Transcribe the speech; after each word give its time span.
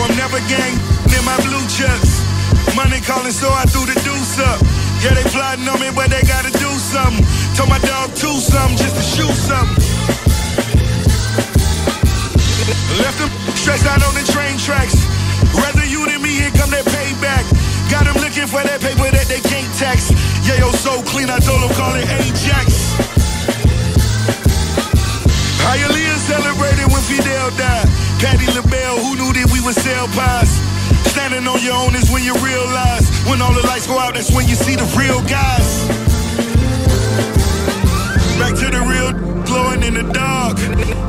I'm 0.00 0.16
never 0.16 0.40
gang 0.48 0.74
near 1.12 1.22
my 1.22 1.36
blue 1.44 1.64
chucks. 1.68 2.24
Money 2.72 3.00
calling, 3.04 3.32
so 3.32 3.50
I 3.52 3.68
threw 3.68 3.84
the 3.84 3.98
deuce 4.00 4.38
up. 4.40 4.60
Yeah, 5.04 5.12
they 5.12 5.26
plotting 5.28 5.68
on 5.68 5.80
me, 5.80 5.90
but 5.92 6.08
they 6.08 6.22
gotta 6.22 6.50
do 6.56 6.70
something. 6.78 7.24
Told 7.56 7.68
my 7.68 7.78
dog 7.84 8.14
to 8.16 8.30
something 8.40 8.78
just 8.78 8.96
to 8.96 9.04
shoot 9.04 9.36
something. 9.36 9.82
Left 13.02 13.18
them 13.18 13.30
stressed 13.56 13.86
out 13.86 14.00
on 14.06 14.14
the 14.14 14.24
train 14.32 14.56
tracks. 14.56 14.96
Rather 15.60 15.84
you 15.84 16.06
than 16.08 16.22
me, 16.22 16.40
here 16.40 16.54
come 16.56 16.70
that 16.70 16.86
payback. 16.88 17.44
Got 17.90 18.08
them 18.08 18.16
looking 18.22 18.46
for 18.46 18.62
that 18.62 18.80
paper 18.80 19.10
that 19.10 19.28
they 19.28 19.40
can't 19.44 19.68
tax. 19.76 20.08
Yeah, 20.48 20.64
yo, 20.64 20.70
so 20.72 21.02
clean, 21.02 21.28
I 21.28 21.38
told 21.40 21.60
them 21.60 21.72
call 21.76 21.94
it 21.96 22.08
Ajax. 22.08 23.21
Hialeah 25.66 26.18
celebrated 26.18 26.86
when 26.92 27.02
Fidel 27.06 27.50
died. 27.56 27.88
Patty 28.18 28.46
LaBelle, 28.54 28.98
who 29.02 29.16
knew 29.16 29.32
that 29.34 29.48
we 29.52 29.60
would 29.60 29.74
sell 29.74 30.06
pies? 30.08 30.50
Standing 31.10 31.46
on 31.46 31.62
your 31.62 31.74
own 31.74 31.94
is 31.94 32.10
when 32.10 32.24
you 32.24 32.34
realize. 32.42 33.06
When 33.28 33.40
all 33.42 33.52
the 33.52 33.66
lights 33.66 33.86
go 33.86 33.98
out, 33.98 34.14
that's 34.14 34.30
when 34.34 34.48
you 34.48 34.54
see 34.54 34.76
the 34.76 34.86
real 34.98 35.20
guys. 35.28 35.68
Back 38.38 38.54
to 38.58 38.68
the 38.70 38.82
real 38.82 39.12
glowing 39.44 39.82
in 39.82 39.94
the 39.94 40.06
dark. 40.12 40.58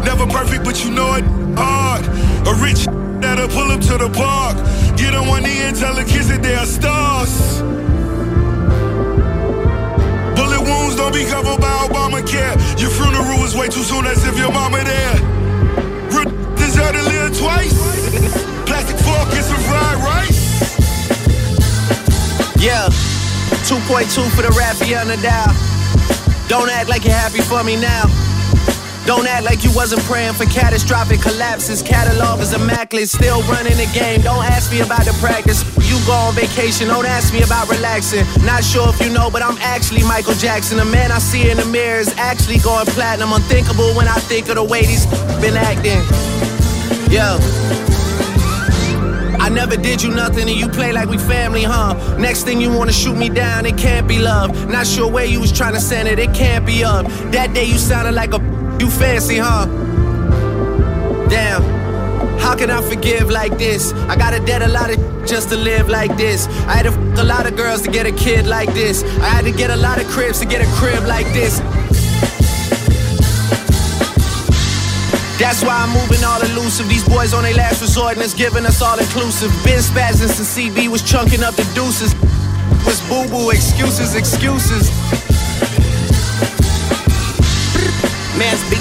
Never 0.05 0.28
perfect, 0.28 0.64
but 0.64 0.84
you 0.84 0.92
know 0.92 1.16
it 1.16 1.26
hard. 1.58 2.06
A 2.48 2.54
rich 2.62 2.86
that'll 3.22 3.48
pull 3.48 3.72
up 3.72 3.81
to 3.81 3.98
the 3.98 4.09
park. 4.09 4.58
Get 4.98 5.16
on 5.16 5.28
one 5.28 5.44
knee 5.44 5.62
and 5.62 5.76
tell 5.76 5.95
the 5.95 6.04
kids 6.04 6.28
that 6.30 6.44
they 6.44 6.56
are 6.56 6.66
stars. 6.66 7.62
Bullet 10.36 10.62
wounds 10.62 10.95
don't 10.95 11.14
be 11.14 11.26
covered 11.26 11.59
by 11.62 11.73
Obamacare. 11.88 12.54
Your 12.77 12.90
funeral 12.90 13.40
was 13.40 13.55
way 13.55 13.68
too 13.68 13.84
soon, 13.84 14.05
as 14.05 14.26
if 14.26 14.38
your 14.38 14.52
mama 14.52 14.84
there. 14.84 15.16
Real 16.12 16.30
deserve 16.55 16.94
to 16.94 17.04
live 17.04 17.38
twice. 17.38 17.73
Plastic 18.66 18.98
fork 18.98 19.30
and 19.34 19.45
some 19.45 19.61
fried 19.67 20.00
rice. 20.03 20.42
Yeah, 22.61 22.88
2.2 23.67 24.30
for 24.36 24.42
the 24.42 24.53
Raffy 24.58 25.00
on 25.00 25.08
the 25.08 25.17
dial. 25.17 25.53
Don't 26.48 26.70
act 26.70 26.89
like 26.89 27.03
you're 27.03 27.14
happy 27.14 27.42
for 27.42 27.64
me 27.64 27.75
now. 27.75 28.23
Don't 29.06 29.28
act 29.28 29.44
like 29.44 29.64
you 29.66 29.72
wasn't 29.76 30.02
praying 30.04 30.34
for 30.34 30.46
catastrophic 30.46 31.22
collapses. 31.22 31.82
Catalog 31.82 32.40
is 32.40 32.54
immaculate, 32.54 33.10
still 33.10 33.42
running 33.44 33.76
the 33.76 33.90
game. 33.94 34.22
Don't 34.22 34.45
ask 34.45 34.72
me 34.72 34.80
about 34.80 35.04
the 35.04 35.12
practice. 35.20 35.64
You 35.90 36.00
go 36.08 36.14
on 36.14 36.34
vacation, 36.36 36.88
don't 36.88 37.06
ask 37.06 37.34
me 37.34 37.44
about 37.44 37.68
relaxing. 37.70 38.26
Not 38.45 38.64
sure 38.64 38.88
if 38.90 39.00
you 39.02 39.12
know, 39.12 39.30
but 39.30 39.44
I'm 39.44 39.58
actually 39.60 40.04
Michael 40.04 40.36
Jackson. 40.36 40.78
The 40.78 40.86
man 40.86 41.12
I 41.12 41.20
see 41.20 41.50
in 41.50 41.58
the 41.58 41.66
mirror 41.66 42.00
is 42.00 42.14
actually 42.18 42.60
going 42.60 42.86
platinum. 42.88 43.34
Unthinkable 43.34 43.94
when 43.94 44.08
I 44.08 44.16
think 44.16 44.48
of 44.48 44.56
the 44.56 44.64
way 44.64 44.86
these 44.86 45.06
been 45.42 45.58
acting. 45.58 46.00
Yeah. 47.12 47.38
I 49.44 49.50
never 49.50 49.76
did 49.76 50.02
you 50.02 50.10
nothing 50.10 50.48
and 50.48 50.58
you 50.58 50.70
play 50.70 50.94
like 50.94 51.10
we 51.10 51.17
family, 51.17 51.64
huh? 51.64 51.95
Next 52.17 52.44
thing 52.44 52.62
you 52.62 52.72
wanna 52.72 52.94
shoot 52.94 53.17
me 53.17 53.28
down, 53.28 53.66
it 53.66 53.78
can't 53.78 54.08
be 54.08 54.20
love. 54.20 54.70
Not 54.70 54.88
sure 54.88 55.12
where 55.12 55.26
you 55.26 55.42
was 55.42 55.52
trying 55.52 55.73
to 55.73 55.82
send 55.82 56.08
it, 56.08 56.17
it 56.17 56.34
can't 56.34 56.66
be 56.66 56.86
up. 56.86 57.06
That 57.34 57.54
day 57.54 57.66
you 57.66 57.78
sounded 57.78 58.14
like 58.16 58.34
a 58.34 58.53
you 58.84 58.89
fancy, 58.89 59.38
huh? 59.38 59.66
Damn. 61.30 61.64
How 62.38 62.53
can 62.53 62.70
I 62.70 62.81
forgive 62.81 63.30
like 63.30 63.58
this? 63.58 63.94
I 64.12 64.17
gotta 64.17 64.44
debt 64.45 64.62
a 64.62 64.67
lot 64.67 64.89
of 64.92 64.98
just 65.26 65.50
to 65.52 65.56
live 65.56 65.88
like 65.88 66.17
this. 66.17 66.48
I 66.67 66.73
had 66.76 66.84
to 66.84 66.92
f- 66.92 67.20
a 67.20 67.23
lot 67.23 67.45
of 67.48 67.56
girls 67.56 67.81
to 67.84 67.89
get 67.89 68.06
a 68.06 68.11
kid 68.11 68.45
like 68.45 68.73
this. 68.73 69.04
I 69.28 69.30
had 69.36 69.45
to 69.45 69.54
get 69.54 69.70
a 69.70 69.78
lot 69.78 70.02
of 70.02 70.08
cribs 70.08 70.39
to 70.39 70.45
get 70.45 70.59
a 70.61 70.70
crib 70.76 71.06
like 71.06 71.28
this. 71.31 71.59
That's 75.39 75.64
why 75.64 75.76
I'm 75.84 75.94
moving 76.00 76.22
all 76.26 76.42
elusive. 76.42 76.89
These 76.89 77.08
boys 77.08 77.34
on 77.34 77.44
their 77.44 77.56
last 77.56 77.81
resort 77.81 78.16
and 78.16 78.22
it's 78.22 78.34
giving 78.34 78.66
us 78.66 78.81
all 78.81 79.00
inclusive. 79.00 79.50
Been 79.64 79.80
spazzing 79.80 80.28
since 80.28 80.58
CB 80.58 80.89
was 80.89 81.02
chunking 81.02 81.42
up 81.42 81.56
the 81.56 81.67
deuces. 81.73 82.14
Was 82.86 83.00
boo 83.08 83.30
boo, 83.31 83.50
excuses, 83.52 84.15
excuses. 84.15 84.92
Man, 88.36 88.58
speak 88.58 88.70
the. 88.70 88.73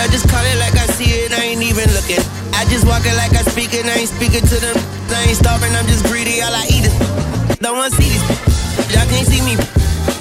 I 0.00 0.08
just 0.08 0.32
call 0.32 0.40
it 0.40 0.56
like 0.56 0.72
I 0.80 0.88
see 0.96 1.12
it, 1.12 1.28
I 1.36 1.52
ain't 1.52 1.60
even 1.60 1.84
looking. 1.92 2.24
I 2.56 2.64
just 2.72 2.88
walk 2.88 3.04
it 3.04 3.12
like 3.20 3.36
I 3.36 3.44
speak 3.44 3.76
it, 3.76 3.84
I 3.84 4.00
ain't 4.00 4.08
speaking 4.08 4.40
to 4.40 4.56
them. 4.56 4.72
I 5.12 5.28
ain't 5.28 5.36
starving, 5.36 5.68
I'm 5.76 5.84
just 5.84 6.08
greedy, 6.08 6.40
all 6.40 6.56
I 6.56 6.64
eat 6.72 6.88
is. 6.88 6.96
Don't 7.60 7.76
wanna 7.76 7.92
see 7.92 8.08
these. 8.08 8.24
Y'all 8.96 9.04
can't 9.12 9.28
see 9.28 9.44
me. 9.44 9.60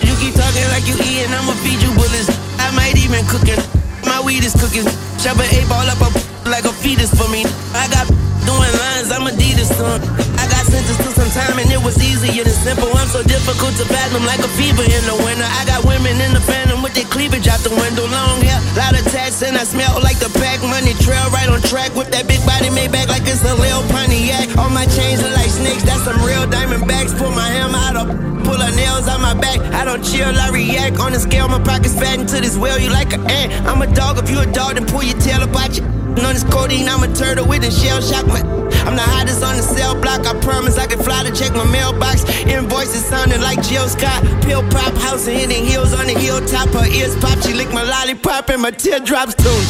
You 0.04 0.12
keep 0.20 0.36
talking 0.36 0.68
like 0.76 0.84
you 0.84 1.00
eating, 1.00 1.32
I'ma 1.32 1.56
feed 1.64 1.80
you 1.80 1.96
bullets. 1.96 2.28
I 2.60 2.76
might 2.76 3.00
even 3.00 3.24
cook 3.32 3.48
it. 3.48 3.64
My 4.04 4.20
weed 4.20 4.44
is 4.44 4.52
cooking. 4.52 4.84
Chop 5.24 5.40
an 5.40 5.48
eight 5.56 5.64
ball 5.72 5.88
up 5.88 6.04
a 6.04 6.12
like 6.52 6.68
a 6.68 6.76
fetus 6.76 7.16
for 7.16 7.32
me. 7.32 7.48
I 7.72 7.88
got 7.88 8.04
doing 8.44 8.74
lines, 8.84 9.16
I'm 9.16 9.24
Adidas 9.32 9.72
son. 9.80 10.04
I 10.36 10.44
got 10.52 10.68
sentenced 10.68 11.08
to 11.08 11.12
some 11.16 11.32
time 11.32 11.56
and 11.56 11.72
it 11.72 11.80
was 11.80 11.96
easier 12.04 12.44
than 12.44 12.58
simple. 12.68 12.92
I'm 13.00 13.08
so 13.08 13.24
difficult 13.24 13.80
to 13.80 13.86
fathom 13.88 14.26
like 14.26 14.44
a 14.44 14.52
fever 14.60 14.84
in 14.84 15.04
the 15.08 15.16
winter. 15.24 15.48
I 15.48 15.64
got 15.64 15.86
women 15.86 16.20
in 16.20 16.36
the 16.36 16.44
phantom 16.44 16.82
with 16.82 16.94
their 16.98 17.08
cleavage 17.08 17.48
out 17.48 17.62
the 17.64 17.72
window. 17.72 18.04
Long 18.10 18.42
hair, 18.42 18.60
lot 18.76 18.98
of 18.98 18.99
and 19.30 19.56
I 19.56 19.64
smell 19.64 19.94
like 20.02 20.18
the 20.18 20.30
pack 20.42 20.58
money 20.66 20.94
trail 21.06 21.22
right 21.30 21.48
on 21.48 21.62
track 21.62 21.94
with 21.94 22.10
that 22.10 22.28
big 22.28 22.42
body 22.50 22.74
made 22.74 22.92
back 22.92 23.10
like 23.10 23.22
it's 23.30 23.46
a 23.46 23.54
little 23.54 23.86
Pontiac. 23.94 24.58
All 24.58 24.70
my 24.74 24.86
chains 24.90 25.22
are 25.22 25.34
like 25.38 25.54
snakes, 25.54 25.84
that's 25.84 26.02
some 26.02 26.18
real 26.26 26.50
diamond 26.50 26.88
backs. 26.88 27.14
Pull 27.14 27.30
my 27.32 27.46
hammer 27.46 27.78
out 27.78 27.96
of 27.96 28.08
pull 28.44 28.58
her 28.58 28.74
nails 28.76 29.08
out 29.08 29.22
my 29.22 29.36
back. 29.38 29.60
I 29.74 29.86
don't 29.86 30.02
chill, 30.04 30.34
I 30.34 30.50
react. 30.50 30.98
On 31.00 31.12
the 31.14 31.20
scale, 31.20 31.48
my 31.48 31.62
pockets 31.62 31.94
fat 31.94 32.20
into 32.20 32.42
this 32.42 32.58
well, 32.58 32.80
you 32.80 32.90
like 32.90 33.14
an 33.14 33.30
ant. 33.30 33.54
I'm 33.70 33.82
a 33.82 33.88
dog, 33.94 34.18
if 34.18 34.30
you 34.30 34.40
a 34.40 34.52
dog, 34.52 34.74
then 34.74 34.88
pull 34.88 35.04
your 35.04 35.20
tail 35.20 35.44
about 35.44 35.70
out 35.70 35.78
you. 35.78 35.99
On 36.10 36.34
this 36.34 36.44
codeine, 36.44 36.88
I'm 36.90 37.04
a 37.04 37.14
turtle 37.14 37.48
with 37.48 37.64
a 37.64 37.72
shell 37.72 38.02
shock. 38.02 38.26
My, 38.28 38.42
I'm 38.86 38.96
the 38.96 39.06
hottest 39.06 39.44
on 39.44 39.56
the 39.56 39.62
cell 39.62 39.94
block. 40.00 40.26
I 40.26 40.34
promise 40.42 40.78
I 40.78 40.88
can 40.88 41.00
fly 41.00 41.24
to 41.24 41.32
check 41.32 41.54
my 41.54 41.66
mailbox. 41.70 42.24
Invoices 42.46 43.06
sounding 43.06 43.42
like 43.42 43.62
Jill 43.62 43.88
Scott. 43.88 44.24
Pill 44.44 44.64
pop 44.70 44.94
house 45.06 45.28
and 45.28 45.38
hitting 45.38 45.66
heels 45.66 45.94
on 45.94 46.08
the 46.08 46.18
hilltop. 46.18 46.70
Her 46.70 46.86
ears 46.88 47.16
pop, 47.18 47.40
she 47.42 47.54
lick 47.54 47.72
my 47.72 47.84
lollipop 47.84 48.50
and 48.50 48.62
my 48.62 48.72
teardrops 48.72 49.36
too. 49.36 49.62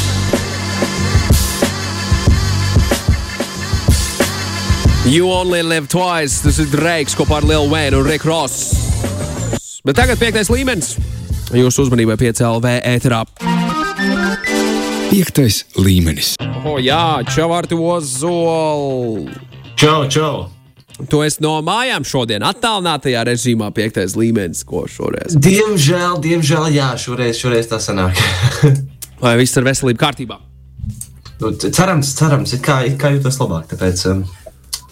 You 5.10 5.32
Only 5.32 5.64
Live 5.64 5.88
Twice. 5.88 6.42
Tas 6.42 6.60
ir 6.60 6.70
Dreiks 6.70 7.16
kopā 7.18 7.40
ar 7.40 7.48
Lielu 7.48 7.70
Vēnu 7.72 8.04
un 8.04 8.10
Rick 8.10 8.28
Ross. 8.30 8.74
Bet 9.84 9.98
tagad 9.98 10.20
piektais 10.22 10.52
līmenis. 10.54 10.96
Jūsu 11.56 11.88
uzmanībai 11.88 12.20
piecēlā 12.20 12.78
ēterā. 12.86 13.24
Piektais 15.10 15.64
līmenis. 15.74 16.36
O, 16.64 16.78
jā, 16.78 17.22
Čavārti 17.28 17.74
Ozol. 17.74 19.30
Čau, 19.80 20.04
čau! 20.06 20.34
Tu 21.10 21.22
esi 21.24 21.42
no 21.42 21.56
mājām 21.66 22.04
šodien, 22.06 22.44
attālinātajā 22.44 23.24
režīmā, 23.30 23.72
piektais 23.76 24.18
līmenis, 24.20 24.66
ko 24.68 24.84
šoreiz. 24.92 25.38
Diemžēl, 25.40 26.20
diemžēl, 26.22 26.70
jā, 26.76 26.92
šoreiz, 27.00 27.40
šoreiz 27.40 27.72
tā 27.72 27.80
sanāk. 27.82 28.20
Vai 29.24 29.34
viss 29.40 29.58
ir 29.58 29.66
veselība 29.66 30.06
kārtībā? 30.06 30.40
nu, 31.40 31.52
cerams, 31.56 32.14
cerams, 32.16 32.54
it 32.54 32.64
kā, 32.64 32.82
it 32.88 33.00
kā 33.00 33.14
jūtos 33.14 33.40
labāk. 33.42 33.70
Tāpēc 33.72 34.04
um, 34.12 34.24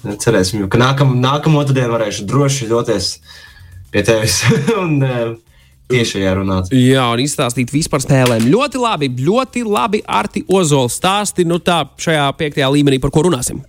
cerēsim, 0.07 0.65
ka 0.71 0.79
nākam, 0.81 1.17
nākamo 1.21 1.63
dienu 1.67 1.93
varēšu 1.95 2.27
droši 2.29 2.69
doties 2.71 3.17
pie 3.91 4.03
tevis 4.07 4.41
un 4.81 4.97
um, 5.03 5.35
tiešajā 5.91 6.35
runāt. 6.37 6.71
Jā, 6.75 7.05
un 7.13 7.23
izstāstīt 7.23 7.71
vispār 7.73 8.03
spēlēm. 8.03 8.47
Ļoti 8.51 8.81
labi, 8.81 9.11
ļoti 9.27 9.63
labi. 9.67 10.03
Arti 10.07 10.43
Ozols 10.47 10.99
stāsti, 10.99 11.47
nu 11.47 11.59
tā, 11.63 11.83
šajā 12.01 12.29
piektajā 12.39 12.69
līmenī, 12.75 13.01
par 13.03 13.13
ko 13.15 13.27
runāsim. 13.27 13.63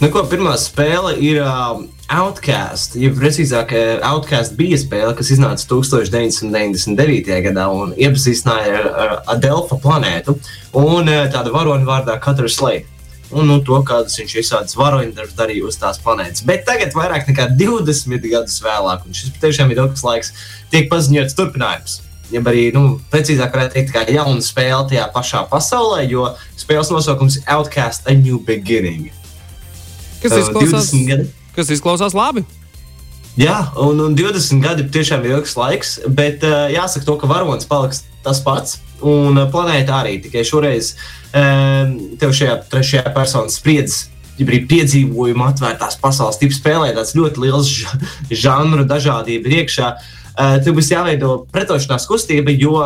Nu, 0.00 0.08
ko, 0.10 0.24
pirmā 0.26 0.56
spēle 0.58 1.14
ir 1.22 1.38
um, 1.46 1.84
Outcast. 2.12 2.96
Ja 3.00 3.12
precīzāk, 3.14 3.72
eh, 3.78 3.92
Outcast 4.04 4.56
bija 4.58 4.76
spēle, 4.80 5.14
kas 5.16 5.30
iznāca 5.32 5.64
1999. 5.70 7.38
gadā 7.46 7.68
un 7.72 7.94
iepazīstināja 7.94 8.74
ar, 8.80 8.88
ar 9.04 9.14
Adelfa 9.36 9.78
planētu 9.80 10.34
un 10.82 11.08
eh, 11.08 11.22
tādu 11.32 11.54
varoni 11.54 11.86
vārdā 11.88 12.18
Katru 12.20 12.50
Slēju. 12.50 12.84
Un 13.32 13.48
nu, 13.48 13.58
to, 13.64 13.78
kādas 13.86 14.18
viņš 14.20 14.34
visādas 14.36 14.76
varoņdarbus 14.76 15.36
darīja 15.38 15.64
uz 15.66 15.78
tās 15.80 15.98
planētas. 16.02 16.44
Bet 16.46 16.66
tagad, 16.68 16.92
vairāk 16.94 17.28
nekā 17.30 17.48
20 17.56 18.28
gadus 18.30 18.60
vēlāk, 18.62 19.06
un 19.06 19.16
šis 19.16 19.32
patiešām 19.34 19.72
ir 19.72 19.80
ilgs 19.80 20.04
laiks, 20.04 20.32
tiek 20.70 20.90
paziņots 20.92 21.36
turpinājums. 21.38 22.00
Ja 22.32 22.40
arī, 22.44 22.68
nu, 22.74 22.98
precīzāk, 23.12 23.52
varētu 23.52 23.78
teikt, 23.78 23.92
kā 23.94 24.04
jauna 24.12 24.44
spēle 24.44 24.84
tajā 24.90 25.08
pašā 25.14 25.44
pasaulē, 25.50 26.04
jo 26.08 26.28
spēles 26.58 26.92
nosaukums 26.92 27.40
ir 27.40 27.48
Outcast 27.56 28.08
A 28.08 28.14
New 28.16 28.40
Beginning. 28.44 29.10
Kas 30.22 30.32
Uh, 30.32 30.40
izklausās, 30.44 30.92
20 30.92 31.08
gadi. 31.10 31.26
kas 31.56 31.70
izklausās 31.74 32.14
labi? 32.16 32.44
Jā, 33.34 33.56
un, 33.82 33.98
un 33.98 34.12
20 34.14 34.62
gadi 34.62 34.84
tiešām 34.94 35.24
ir 35.26 35.40
ilgs 35.40 35.56
laiks, 35.58 35.96
bet 36.06 36.44
uh, 36.46 36.68
jāsaka, 36.70 37.02
to, 37.02 37.16
ka 37.18 37.26
varonis 37.26 37.66
paliks 37.66 38.04
tas 38.22 38.38
pats. 38.44 38.78
Un 39.02 39.34
uh, 39.34 39.48
planēta 39.50 39.96
arī 40.04 40.20
tikai 40.22 40.44
šoreiz 40.46 40.92
um, 41.34 41.96
tev 42.20 42.30
šajā 42.30 42.60
trešajā 42.70 43.10
personas 43.16 43.58
spriedzes. 43.58 44.04
Ja 44.38 44.46
arī 44.46 44.60
piedzīvojumu 44.70 45.48
atvērtās 45.48 45.98
pasaules 46.02 46.38
tipu 46.38 46.54
spēlē, 46.54 46.92
tāds 46.94 47.14
ļoti 47.18 47.42
liels 47.42 47.72
žanru 48.44 48.86
dažādība 48.86 49.50
ir 49.50 49.56
iekšā. 49.64 49.90
uh, 49.90 50.54
tur 50.62 50.78
būs 50.78 50.92
jāveido 50.94 51.34
pretošanās 51.50 52.06
kustība, 52.10 52.54
jo 52.54 52.78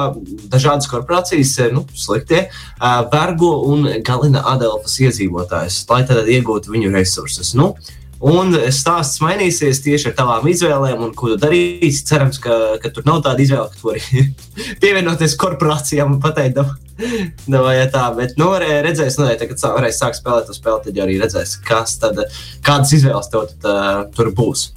dažādas 0.49 0.89
korporācijas, 0.89 1.59
nu, 1.77 1.85
sliktie, 1.93 2.47
uh, 2.49 3.05
vergo 3.12 3.53
un 3.69 3.85
galina 4.01 4.47
Adelfas 4.49 4.97
iedzīvotājus, 5.05 5.83
lai 5.93 6.03
tad 6.09 6.25
iegūtu 6.25 6.73
viņu 6.73 6.97
resursus. 6.97 7.53
Nu, 7.53 7.75
Un 8.19 8.50
stāsts 8.75 9.20
mainīsies 9.23 9.79
tieši 9.85 10.11
ar 10.11 10.15
tavām 10.19 10.47
izvēlēm, 10.50 11.05
un 11.06 11.12
ko 11.15 11.31
tu 11.31 11.37
darīsi. 11.38 12.03
Cerams, 12.09 12.41
ka, 12.43 12.79
ka 12.82 12.91
tur 12.94 13.06
nav 13.06 13.20
tāda 13.23 13.44
izvēle, 13.44 13.69
ka 13.70 13.79
tu 13.79 13.93
vari 13.93 14.25
pievienoties 14.82 15.37
korporācijām 15.38 16.17
un 16.17 16.23
pateikt, 16.23 16.59
no, 16.59 17.61
vai 17.62 17.76
tā. 17.93 18.09
Bet, 18.17 18.35
nu, 18.41 18.50
redzēs, 18.59 19.20
nu, 19.20 19.29
kad 19.38 19.62
varēs 19.76 20.03
sākt 20.03 20.19
spēlēt 20.19 20.50
to 20.50 20.56
spēli, 20.56 20.88
tad 20.88 20.99
arī 21.05 21.20
redzēs, 21.23 21.55
kas 21.69 21.94
tad, 22.03 22.25
kādas 22.67 22.97
izvēles 22.99 23.31
tev 23.31 23.47
tad, 23.53 23.70
uh, 23.70 24.03
tur 24.17 24.32
būs. 24.35 24.73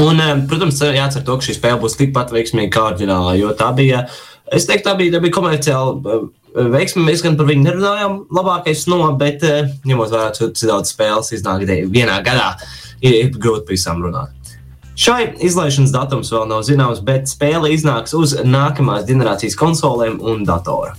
Un, 0.00 0.18
protams, 0.50 0.82
jācer 0.82 1.22
to, 1.26 1.38
ka 1.38 1.46
šī 1.46 1.54
spēle 1.54 1.78
būs 1.82 1.98
tikpat 2.02 2.34
veiksmīga 2.34 2.74
kā 2.74 2.84
oriģinālā, 2.90 3.38
jo 3.38 3.54
tā 3.58 3.70
bija, 3.78 4.04
es 4.50 4.66
teiktu, 4.66 4.88
tā 4.90 4.98
bija, 4.98 5.14
tā 5.16 5.22
bija 5.22 5.38
komerciāli. 5.38 6.20
Veiksmi 6.50 7.04
mēs 7.06 7.22
gan 7.22 7.36
par 7.38 7.46
viņu 7.46 7.62
nerunājām, 7.62 8.16
labākais 8.34 8.86
no, 8.90 9.04
bet 9.18 9.44
ņemot 9.86 10.10
vērā, 10.10 10.30
cik 10.34 10.66
daudz 10.66 10.90
spēles 10.90 11.30
iznāk 11.36 11.62
vienā 11.68 12.18
gadā, 12.26 12.56
ir, 13.02 13.30
grūti 13.36 13.68
par 13.68 13.76
visām 13.76 14.02
runāt. 14.02 14.34
Šai 15.00 15.30
izlaišanas 15.46 15.94
datums 15.94 16.32
vēl 16.34 16.48
nav 16.50 16.64
zināms, 16.66 16.98
bet 17.06 17.30
spēle 17.30 17.70
iznāks 17.72 18.12
uz 18.18 18.34
nākamās 18.44 19.06
generācijas 19.08 19.56
konsolēm 19.56 20.18
un 20.20 20.42
datora. 20.48 20.96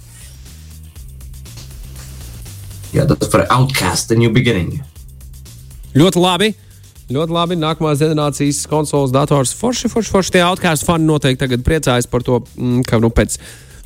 Jā, 2.95 3.06
tas 3.07 3.30
par 3.31 3.45
Outcast, 3.53 4.09
The 4.09 4.18
New 4.19 4.33
Beginning. 4.33 4.80
Ļoti 5.95 6.24
labi. 6.24 6.50
Ļoti 7.12 7.36
labi. 7.36 7.59
Nākamās 7.59 8.01
generācijas 8.01 8.63
konsoles 8.71 9.13
dators. 9.15 9.53
Forši, 9.56 9.92
forši, 9.92 10.12
forši. 10.15 10.33
Tie 10.36 10.44
Outcast 10.44 10.88
fani 10.88 11.07
noteikti 11.07 11.44
tagad 11.44 11.63
priecājas 11.68 12.07
par 12.09 12.24
to, 12.27 12.42
mm, 12.57 12.83
ka 12.88 13.00
nu, 13.03 13.12
pēc 13.13 13.38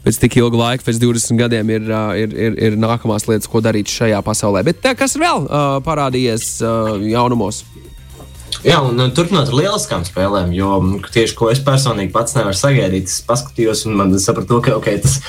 pēc 0.06 0.20
tik 0.22 0.38
ilga 0.42 0.62
laika, 0.62 0.86
pēc 0.86 1.02
20 1.02 1.40
gadiem, 1.42 1.72
ir, 1.74 1.90
ir, 2.22 2.36
ir, 2.48 2.60
ir 2.70 2.78
nākamās 2.80 3.26
lietas, 3.30 3.50
ko 3.50 3.64
darīt 3.66 3.90
šajā 3.92 4.22
pasaulē. 4.26 4.62
Bet 4.68 4.86
kas 5.00 5.18
vēl 5.20 5.48
uh, 5.48 5.80
parādījies 5.86 6.52
uh, 6.62 6.96
jaunumos? 7.10 7.64
Jā, 8.66 8.80
un 8.82 8.98
turpināt 9.14 9.52
ar 9.52 9.58
lieliskām 9.60 10.06
spēlēm, 10.08 10.54
jo 10.56 10.78
tieši 11.14 11.36
ko 11.38 11.52
es 11.52 11.60
personīgi 11.62 12.14
pats 12.14 12.34
nevaru 12.38 12.58
sagaidīt, 12.58 13.12
es 13.12 13.20
paskatījos 13.26 13.84
un 13.86 13.98
man 14.00 14.14
sapratu, 14.22 14.58
ka 14.66 14.78
okay, 14.80 15.02
tas 15.04 15.20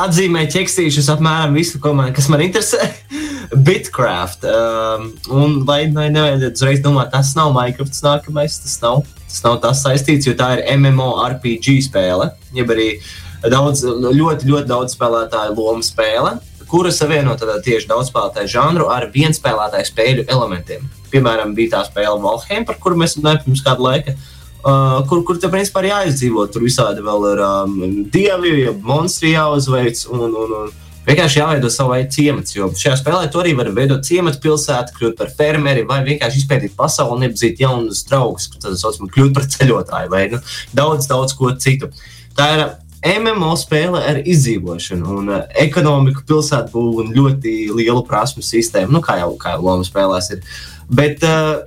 atzīmē 0.00 0.46
ķekstīšus 0.52 1.10
apmēram 1.12 1.56
visu, 1.58 1.80
man, 1.92 2.12
kas 2.16 2.30
man 2.32 2.44
interesē. 2.44 2.88
Bitcraft. 3.66 4.46
Um, 4.48 5.10
un 5.36 5.58
lai 5.68 5.82
nevajadzētu 5.90 6.56
uzreiz 6.56 6.80
domāt, 6.84 7.10
tas 7.12 7.34
nav 7.36 7.52
Minecraft 7.52 7.98
nākamais, 8.06 8.56
tas 8.64 8.78
nav, 8.84 9.02
tas 9.26 9.42
nav 9.44 9.58
tas 9.66 9.82
saistīts, 9.84 10.30
jo 10.30 10.32
tā 10.38 10.54
ir 10.56 10.64
MMORPG 10.78 11.74
spēle, 11.90 12.30
jeb 12.56 12.72
arī 12.72 12.88
uh, 12.94 13.12
daudz, 13.50 13.84
ļoti, 13.84 14.48
ļoti 14.48 14.68
daudz 14.70 14.96
spēlētāju 14.96 15.56
lomu 15.58 15.84
spēle, 15.86 16.36
kura 16.70 16.92
savieno 16.94 17.34
tieši 17.36 17.88
daudz 17.90 18.10
spēlētāju 18.12 18.52
žanru 18.54 18.88
ar 18.92 19.08
vienspēlētāju 19.12 19.88
spēļu 19.90 20.26
elementiem. 20.28 20.86
Piemēram, 21.12 21.56
bija 21.56 21.76
tā 21.76 21.82
spēle 21.90 22.20
Valheim, 22.22 22.64
par 22.68 22.78
kuru 22.80 23.02
mēs 23.02 23.18
runājam 23.18 23.42
pirms 23.46 23.64
kāda 23.66 23.88
laika. 23.88 24.14
Uh, 24.62 25.00
kur, 25.10 25.24
kur 25.26 25.40
te 25.42 25.50
principā 25.50 25.82
ir 25.82 25.90
jāizdzīvot. 25.90 26.52
Tur 26.54 26.62
visādi 26.62 27.02
vēl 27.02 27.24
ir 27.32 27.42
um, 27.42 27.72
dievi, 28.14 28.52
ja 28.62 28.74
monstri 28.86 29.32
jāuzveic 29.34 30.04
un, 30.14 30.22
un, 30.28 30.54
un 30.60 30.70
vienkārši 31.06 31.40
jāveido 31.40 31.70
savu 31.72 31.96
veidu 31.96 32.14
ciemats. 32.14 32.54
Jo 32.54 32.68
šajā 32.70 32.94
spēlē 33.00 33.26
tu 33.32 33.42
arī 33.42 33.56
vari 33.58 33.74
veidot 33.74 34.06
ciematu 34.06 34.38
pilsētu, 34.44 34.94
kļūt 34.98 35.18
par 35.18 35.32
fermeri 35.34 35.82
vai 35.88 36.00
vienkārši 36.06 36.44
izpētīt 36.44 36.76
pasauli 36.78 37.16
un 37.16 37.26
iepazīt 37.26 37.62
jaunus 37.64 38.04
draugus, 38.06 38.48
kas 38.54 38.78
saucam, 38.84 39.10
kļūt 39.10 39.34
par 39.36 39.48
ceļotāju 39.56 40.12
vai 40.14 40.22
nu, 40.36 40.40
daudz, 40.78 41.10
daudz 41.10 41.34
ko 41.38 41.50
citu. 41.58 41.90
Tā 42.38 42.48
ir 42.54 42.64
MMO 43.02 43.52
spēle 43.58 43.98
ar 44.06 44.20
izdzīvošanu 44.22 45.18
un 45.18 45.30
uh, 45.32 45.44
ekonomiku, 45.58 46.22
pilsētbūvu 46.28 47.02
un 47.02 47.14
ļoti 47.16 47.54
lielu 47.74 48.02
prasmu 48.06 48.44
sistēmu, 48.46 48.94
nu, 48.94 49.02
kā 49.04 49.18
jau, 49.18 49.32
kā 49.40 49.56
jau 49.56 49.64
Loma 49.66 49.86
spēlēs. 49.86 50.30
Ir. 50.36 50.44
Bet 50.92 51.24
uh, 51.26 51.64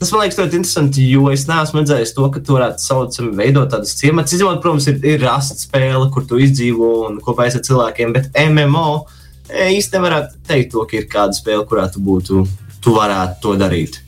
tas 0.00 0.12
man 0.14 0.24
liekas 0.24 0.38
ļoti 0.40 0.56
interesanti, 0.56 1.04
jo 1.12 1.28
es 1.28 1.44
neesmu 1.50 1.82
redzējis 1.82 2.14
to, 2.16 2.26
ka 2.32 2.40
tu 2.44 2.56
varētu 2.56 2.84
saucami 2.84 3.36
veidot 3.36 3.68
tādas 3.72 3.92
ciematas. 3.98 4.32
Izņemot, 4.36 4.62
protams, 4.64 4.88
ir, 4.88 5.00
ir 5.04 5.24
rasta 5.26 5.58
spēle, 5.60 6.06
kur 6.14 6.24
tu 6.28 6.40
izdzīvo 6.40 6.92
un 7.10 7.20
kopā 7.24 7.50
ar 7.50 7.64
cilvēkiem, 7.66 8.14
bet 8.16 8.30
MMO 8.40 8.86
e, 8.96 9.68
īstenībā 9.76 9.98
nevarētu 10.00 10.40
teikt 10.48 10.72
to, 10.72 10.86
ka 10.88 10.96
ir 10.96 11.10
kāda 11.12 11.36
spēle, 11.36 11.66
kurā 11.68 11.84
tu 11.92 12.00
būtu, 12.04 12.46
tu 12.80 12.96
varētu 12.96 13.42
to 13.44 13.56
darīt. 13.60 14.00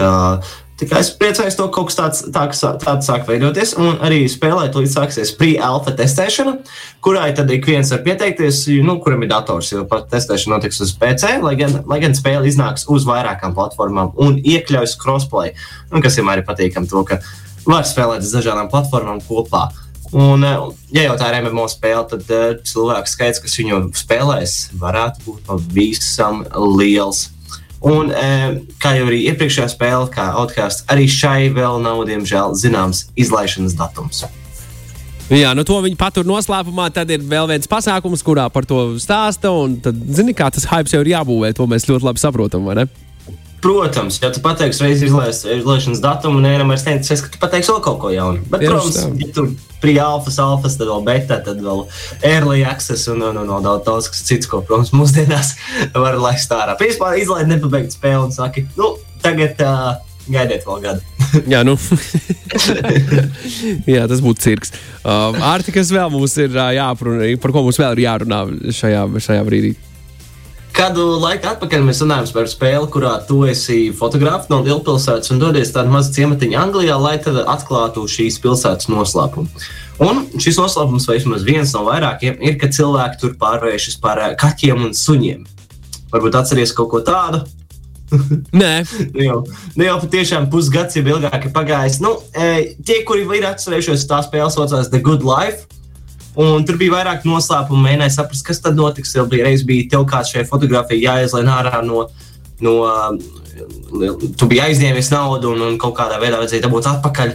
Uh, 0.00 0.52
Tikai 0.80 1.02
es 1.04 1.10
priecājos, 1.12 1.58
ka 1.58 1.66
kaut 1.74 1.90
kas 1.90 1.98
tāds, 1.98 2.20
tāds, 2.32 2.60
tāds 2.80 3.08
sāk 3.10 3.26
veidoties, 3.28 3.74
un 3.76 3.98
arī 4.06 4.22
spēlēt 4.32 4.78
līdz 4.78 4.94
sāksies 4.96 5.34
pre-alfa 5.36 5.92
testēšana, 5.98 6.54
kurai 7.04 7.26
tad 7.36 7.52
ik 7.52 7.68
viens 7.68 7.90
var 7.92 8.00
pieteikties, 8.06 8.62
nu, 8.86 8.94
kuram 9.04 9.26
ir 9.26 9.28
dators, 9.34 9.74
jo 9.74 9.84
pat 9.90 10.08
testēšana 10.12 10.56
notiks 10.56 10.80
uz 10.80 10.94
PC, 10.96 11.34
lai 11.44 11.52
gan, 11.60 11.82
lai 11.90 12.00
gan 12.00 12.16
spēle 12.16 12.48
iznāks 12.48 12.86
uz 12.88 13.04
vairākām 13.08 13.52
platformām 13.58 14.14
un 14.24 14.40
iekļaus 14.40 14.96
crossplay, 15.02 15.52
un 15.92 16.00
kas 16.00 16.16
vienmēr 16.16 16.40
ir 16.40 16.48
patīkami 16.48 16.88
to, 16.88 17.04
ka 17.04 17.20
var 17.68 17.84
spēlēt 17.84 18.24
uz 18.24 18.32
dažādām 18.38 18.72
platformām 18.72 19.20
kopā. 19.28 19.68
Un, 20.16 20.42
eh, 20.42 20.62
ja 20.96 21.04
jau 21.10 21.18
tā 21.20 21.28
ir 21.30 21.44
MMO 21.44 21.68
spēle, 21.70 22.06
tad 22.10 22.32
uh, 22.34 22.46
cilvēku 22.66 23.12
skaits, 23.12 23.42
kas 23.44 23.58
viņu 23.60 23.82
spēlēs, 24.00 24.56
varētu 24.80 25.22
būt 25.28 25.44
pavisam 25.46 26.42
liels. 26.80 27.28
Un, 27.80 28.10
kā 28.82 28.92
jau 28.98 29.06
arī 29.08 29.22
iepriekšējā 29.30 29.70
spēlē, 29.72 30.10
kā 30.12 30.26
Outcast, 30.42 30.84
arī 30.92 31.06
šai 31.08 31.48
vēl 31.56 31.80
nav, 31.80 32.02
diemžēl, 32.10 32.52
zināms 32.60 33.06
izlaišanas 33.16 33.78
datums. 33.78 34.26
Jā, 35.30 35.52
nu 35.54 35.62
to 35.62 35.76
viņi 35.78 35.94
patur 35.94 36.26
noslēpumā. 36.26 36.88
Tad 36.92 37.12
ir 37.14 37.22
vēl 37.22 37.46
viens 37.52 37.70
pasākums, 37.70 38.24
kurā 38.26 38.48
par 38.50 38.66
to 38.66 38.98
stāsta. 38.98 39.52
Un 39.54 39.78
tad, 39.80 39.94
zini, 40.10 40.34
kā 40.34 40.50
tas 40.50 40.66
hype 40.66 40.90
jau 40.90 41.04
ir 41.04 41.12
jābūvē. 41.12 41.52
To 41.54 41.68
mēs 41.70 41.86
ļoti 41.86 42.08
labi 42.08 42.22
saprotam? 42.22 42.66
Protams, 43.60 44.16
ja 44.22 44.30
tu 44.32 44.40
pateiksi 44.40 44.84
reizi 44.86 45.08
izlaišanas 45.10 46.00
datumu, 46.00 46.40
nevienam 46.40 46.70
vairs 46.72 46.86
neteiks, 46.86 47.26
ka 47.26 47.32
tu 47.34 47.40
pateiksi 47.42 47.72
vēl 47.74 47.82
kaut 47.84 47.98
ko 48.00 48.12
jaunu. 48.14 48.40
Bet, 48.46 48.62
Tieši 48.62 48.72
protams, 48.72 48.96
tā. 48.96 49.10
ja 49.20 49.32
tur 49.36 49.50
pre-alfas, 49.82 50.38
alfas, 50.40 50.76
tad 50.80 50.88
vēl 50.88 51.04
beta, 51.04 51.40
tad 51.44 51.60
vēl 51.64 51.82
early 52.26 52.64
access 52.64 53.08
un, 53.12 53.20
un, 53.26 53.40
un, 53.42 53.50
un 53.58 53.66
daudz, 53.66 53.84
daudz 53.84 54.08
kas 54.12 54.24
cits, 54.24 54.48
ko, 54.48 54.62
protams, 54.64 54.94
mūsdienās 54.96 55.54
var 56.04 56.16
laist 56.20 56.52
ārā. 56.56 56.76
Principā 56.80 57.12
izlaid 57.20 57.50
nepabeigt 57.52 57.96
spēli 57.96 58.30
un 58.30 58.32
saki, 58.36 58.64
nu, 58.80 58.94
tagad 59.24 59.60
uh, 59.66 59.92
gaidiet 60.30 60.64
vēl 60.68 60.80
gadu. 60.86 61.04
Jā, 61.52 61.60
nu. 61.66 61.76
Jā, 63.94 64.08
tas 64.08 64.24
būtu 64.24 64.46
cirks. 64.46 64.72
Uh, 65.04 65.36
Ārti, 65.52 65.76
kas 65.76 65.92
vēl 65.92 66.08
mums 66.16 66.38
ir 66.40 66.56
uh, 66.56 66.72
jāaprunā, 66.76 67.28
par 67.44 67.52
ko 67.54 67.66
mums 67.68 67.80
vēl 67.80 67.98
ir 67.98 68.06
jārunā 68.08 68.42
šajā, 68.80 69.04
šajā 69.28 69.46
brīdī? 69.46 69.76
Kādu 70.76 71.04
laiku 71.20 71.48
atpakaļ 71.50 71.82
mēs 71.84 72.00
runājām 72.04 72.30
par 72.34 72.48
spēli, 72.50 72.88
kurā 72.94 73.12
tu 73.26 73.42
esi 73.48 73.90
fotografs 73.96 74.50
no 74.52 74.60
lielpilsētas 74.64 75.32
un 75.34 75.40
dodies 75.42 75.72
tādā 75.74 75.90
mazā 75.92 76.14
ciematiņā 76.18 76.60
Anglijā, 76.62 76.96
lai 77.00 77.16
atklātu 77.18 78.06
šīs 78.08 78.38
pilsētas 78.42 78.90
noslēpumu. 78.92 79.48
Un 80.00 80.22
šis 80.40 80.56
noslēpums, 80.56 81.08
vai 81.10 81.18
vismaz 81.18 81.42
viens 81.44 81.72
no 81.76 81.82
vairākiem, 81.88 82.38
ir, 82.40 82.54
ka 82.60 82.70
cilvēki 82.72 83.20
tur 83.20 83.34
pārvēršas 83.40 83.98
par 84.00 84.22
eh, 84.22 84.36
kaķiem 84.40 84.86
un 84.86 84.94
suņiem. 84.96 85.42
Varbūt 86.14 86.38
atceries 86.40 86.72
kaut 86.76 86.88
ko 86.94 87.02
tādu. 87.04 87.42
Nē, 88.62 88.72
nu 89.14 89.26
jau, 89.26 89.36
nu 89.76 89.86
jau 89.86 89.98
patiešām 90.02 90.48
pusgads 90.50 90.96
jau 90.98 91.04
ilgāk 91.04 91.46
ir 91.46 91.52
pagājis. 91.54 92.00
Nu, 92.02 92.16
e, 92.32 92.72
tie, 92.86 93.02
kuri 93.06 93.26
ir 93.38 93.46
atcerējušies, 93.50 94.08
tā 94.10 94.22
spēle 94.26 94.48
saucās 94.54 94.90
The 94.90 95.02
Good 95.04 95.26
Life. 95.26 95.68
Un 96.38 96.64
tur 96.66 96.78
bija 96.78 96.94
vairāk 96.94 97.24
noslēpumu, 97.26 97.82
mēģināja 97.82 98.14
saprast, 98.14 98.44
kas 98.46 98.62
tad 98.62 98.78
notiks. 98.78 99.16
Jau 99.16 99.26
bija 99.30 99.48
reizes, 99.48 99.66
bija 99.66 99.88
tev 99.96 100.06
kāds 100.10 100.30
šajā 100.30 100.46
fotografijā 100.50 101.18
jāizlien 101.18 101.50
ārā 101.50 101.82
no. 101.86 102.06
no 102.62 102.76
tu 104.38 104.46
biji 104.48 104.62
aizņēmis 104.68 105.10
naudu 105.12 105.50
un, 105.54 105.64
un 105.66 105.80
kaut 105.80 105.96
kādā 105.98 106.20
veidā 106.22 106.38
vajadzēja 106.40 106.64
dabūt 106.68 106.86
atpakaļ. 106.94 107.34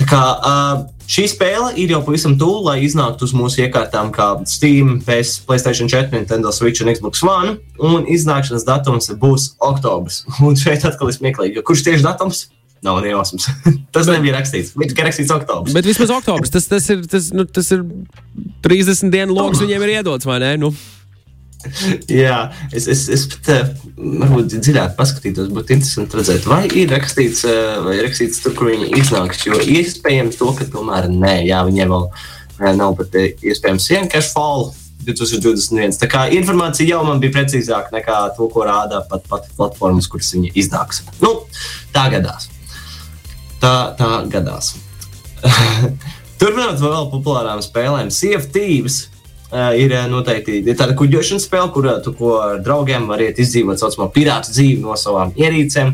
Tā 0.00 0.06
kā, 0.08 0.20
uh, 0.36 0.82
šī 1.10 1.26
spēle 1.28 1.70
ir 1.80 1.92
jau 1.94 2.00
pavisam 2.04 2.34
tuvu, 2.40 2.62
lai 2.66 2.78
iznāktu 2.86 3.26
uz 3.28 3.34
mūsu 3.36 3.62
iekārtām, 3.66 4.10
kā 4.14 4.30
Steam, 4.48 4.98
PS, 5.06 5.42
Playstation 5.46 5.90
4, 5.92 6.10
Nintendo 6.14 6.52
Switch 6.56 6.82
un 6.82 6.92
Xbox 6.92 7.22
One. 7.26 7.58
Un 7.78 8.08
iznākšanas 8.08 8.66
datums 8.68 9.10
būs 9.20 9.54
oktobris. 9.60 10.24
Un 10.46 10.58
šeit 10.58 10.86
atkal 10.88 11.12
ir 11.12 11.18
smieklīgi, 11.20 11.64
kurš 11.66 11.86
tieši 11.88 12.06
datums? 12.06 12.48
Nav 12.86 13.02
nejausmas. 13.04 13.48
tas 13.94 14.06
bet, 14.06 14.14
nebija 14.16 14.38
rakstīts. 14.38 14.72
Viņš 14.78 14.94
tikai 14.94 15.10
rakstīts 15.10 15.34
oktobris. 15.34 15.76
Bet 15.76 15.88
vismaz 15.88 16.14
oktobris. 16.14 16.52
Tas, 16.54 16.68
tas, 16.70 16.86
ir, 16.92 17.04
tas, 17.10 17.28
nu, 17.36 17.44
tas 17.44 17.68
ir 17.76 17.84
30 18.64 19.12
dienu 19.12 19.36
lokus, 19.36 19.60
viņiem 19.64 19.84
ir 19.84 19.98
iedots, 19.98 20.28
vai 20.28 20.40
ne? 20.42 20.54
Nu. 20.60 20.72
Jā, 22.22 22.50
es, 22.72 22.86
es, 22.88 23.04
es 23.12 23.26
pat 23.28 23.50
eh, 23.52 23.72
varbūt 23.98 24.54
dziļāk 24.56 24.94
paskatītos, 24.98 25.50
būtu 25.52 25.76
interesanti 25.76 26.20
redzēt, 26.20 26.46
vai 26.48 26.62
ir 26.68 26.92
rakstīts, 26.92 27.44
eh, 27.48 27.80
vai 27.84 27.98
rakstīts 28.00 28.40
tur, 28.44 28.54
kur 28.56 28.70
viņi 28.72 28.92
iznāks. 29.00 29.44
Jo 29.48 29.60
iespējams, 29.60 30.38
to, 30.40 30.52
ka 30.56 30.68
tomēr 30.72 31.10
nē, 31.12 31.40
jā, 31.50 31.60
viņiem 31.68 31.92
vēl 31.92 32.06
eh, 32.08 32.70
nav 32.78 32.96
pat 33.00 33.18
iespējams 33.20 33.90
vienkārši 33.96 34.36
fall. 34.36 34.70
2021. 35.00 35.96
Tā 35.96 36.06
kā 36.12 36.26
informācija 36.36 36.90
jau 36.90 36.98
man 37.06 37.22
bija 37.22 37.32
precīzāka 37.38 37.88
nekā 37.94 38.18
to, 38.36 38.50
ko 38.52 38.66
rāda 38.68 39.00
pat, 39.08 39.24
pat 39.32 39.46
platformas, 39.56 40.08
kuras 40.12 40.28
viņi 40.36 40.52
iznāks. 40.60 41.00
Nu, 41.22 41.38
tā 41.94 42.04
gadās. 42.12 42.50
Tā, 43.60 43.74
tā 43.98 44.10
gadās. 44.32 44.74
Turpinot 46.40 46.80
vēl 46.80 47.08
populārām 47.12 47.60
spēlēm, 47.64 48.12
CFTs. 48.14 49.06
Uh, 49.50 49.72
ir 49.74 49.90
uh, 49.90 50.04
noteikti 50.06 50.60
ir 50.62 50.76
tāda 50.78 50.94
kuģošanas 50.94 51.48
spēle, 51.48 51.72
kur 51.74 51.88
uh, 51.88 51.96
tu 52.04 52.12
ko 52.14 52.36
ar 52.38 52.60
draugiem 52.62 53.08
vari 53.10 53.32
izdzīvot 53.34 53.80
saucamo 53.82 54.06
pirātu 54.14 54.54
dzīvi 54.54 54.78
no 54.84 54.94
savām 54.94 55.32
ierīcēm. 55.34 55.90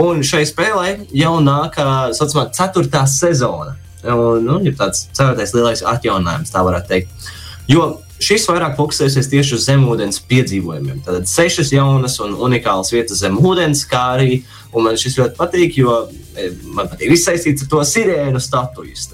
Un 0.00 0.22
šai 0.24 0.44
spēlē 0.46 0.92
jau 1.18 1.32
nāk 1.42 1.74
tā 1.74 1.88
saucamā 2.16 2.46
ceturtā 2.54 3.02
sezona. 3.10 3.74
Un, 4.06 4.46
nu, 4.46 4.60
ir 4.62 4.78
tāds 4.78 5.08
ceturtais 5.10 5.52
lielais 5.56 5.82
atjauninājums, 5.84 6.54
tā 6.54 6.62
varētu 6.64 6.92
teikt. 6.92 7.26
Jo 7.68 7.88
šis 8.20 8.46
vairāk 8.50 8.76
fokusēsies 8.78 9.28
tieši 9.32 9.56
uz 9.56 9.66
zemūdens 9.66 10.20
piedzīvojumiem. 10.30 11.00
Tad 11.06 11.28
sešas 11.30 11.72
jaunas 11.72 12.18
un 12.22 12.36
unikālas 12.36 12.92
vietas 12.92 13.22
zem 13.22 13.38
ūdens, 13.40 13.86
kā 13.88 14.02
arī, 14.16 14.42
man 14.74 14.98
šis 15.00 15.16
ļoti 15.20 15.38
patīk, 15.38 15.78
jo 15.80 15.96
e, 16.36 16.50
man 16.76 16.90
patīk 16.90 17.14
viss 17.14 17.28
saistīts 17.28 17.64
ar 17.64 17.70
to 17.72 17.84
sirēnu 17.92 18.42
statujas. 18.42 19.08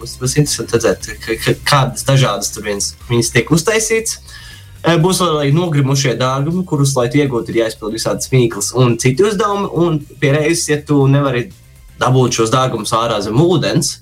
Būs, 0.00 0.16
būs 0.20 0.36
interesanti 0.42 0.76
redzēt, 0.76 1.62
kādas 1.66 2.04
dažādas 2.08 2.52
tur 2.54 2.68
viens, 2.68 2.92
viņas 3.10 3.32
tiek 3.34 3.52
uztaisītas. 3.56 4.20
E, 4.86 4.96
būs 5.02 5.22
arī 5.24 5.52
nogrimušie 5.56 6.14
dārgumi, 6.20 6.66
kurus, 6.68 6.96
lai 6.98 7.08
iegūtu, 7.08 7.52
ir 7.52 7.64
jāizpild 7.64 7.96
visādi 7.96 8.28
smīklis 8.28 8.74
un 8.76 8.98
citi 9.02 9.24
uzdevumi. 9.26 9.72
Un 9.80 10.02
pie 10.20 10.36
reizes, 10.36 10.68
ja 10.70 10.82
tu 10.84 11.06
nevari 11.10 11.48
dabūt 12.00 12.36
šos 12.36 12.52
dārgumus 12.52 12.92
ārā 12.92 13.22
zem 13.24 13.40
ūdens, 13.40 13.96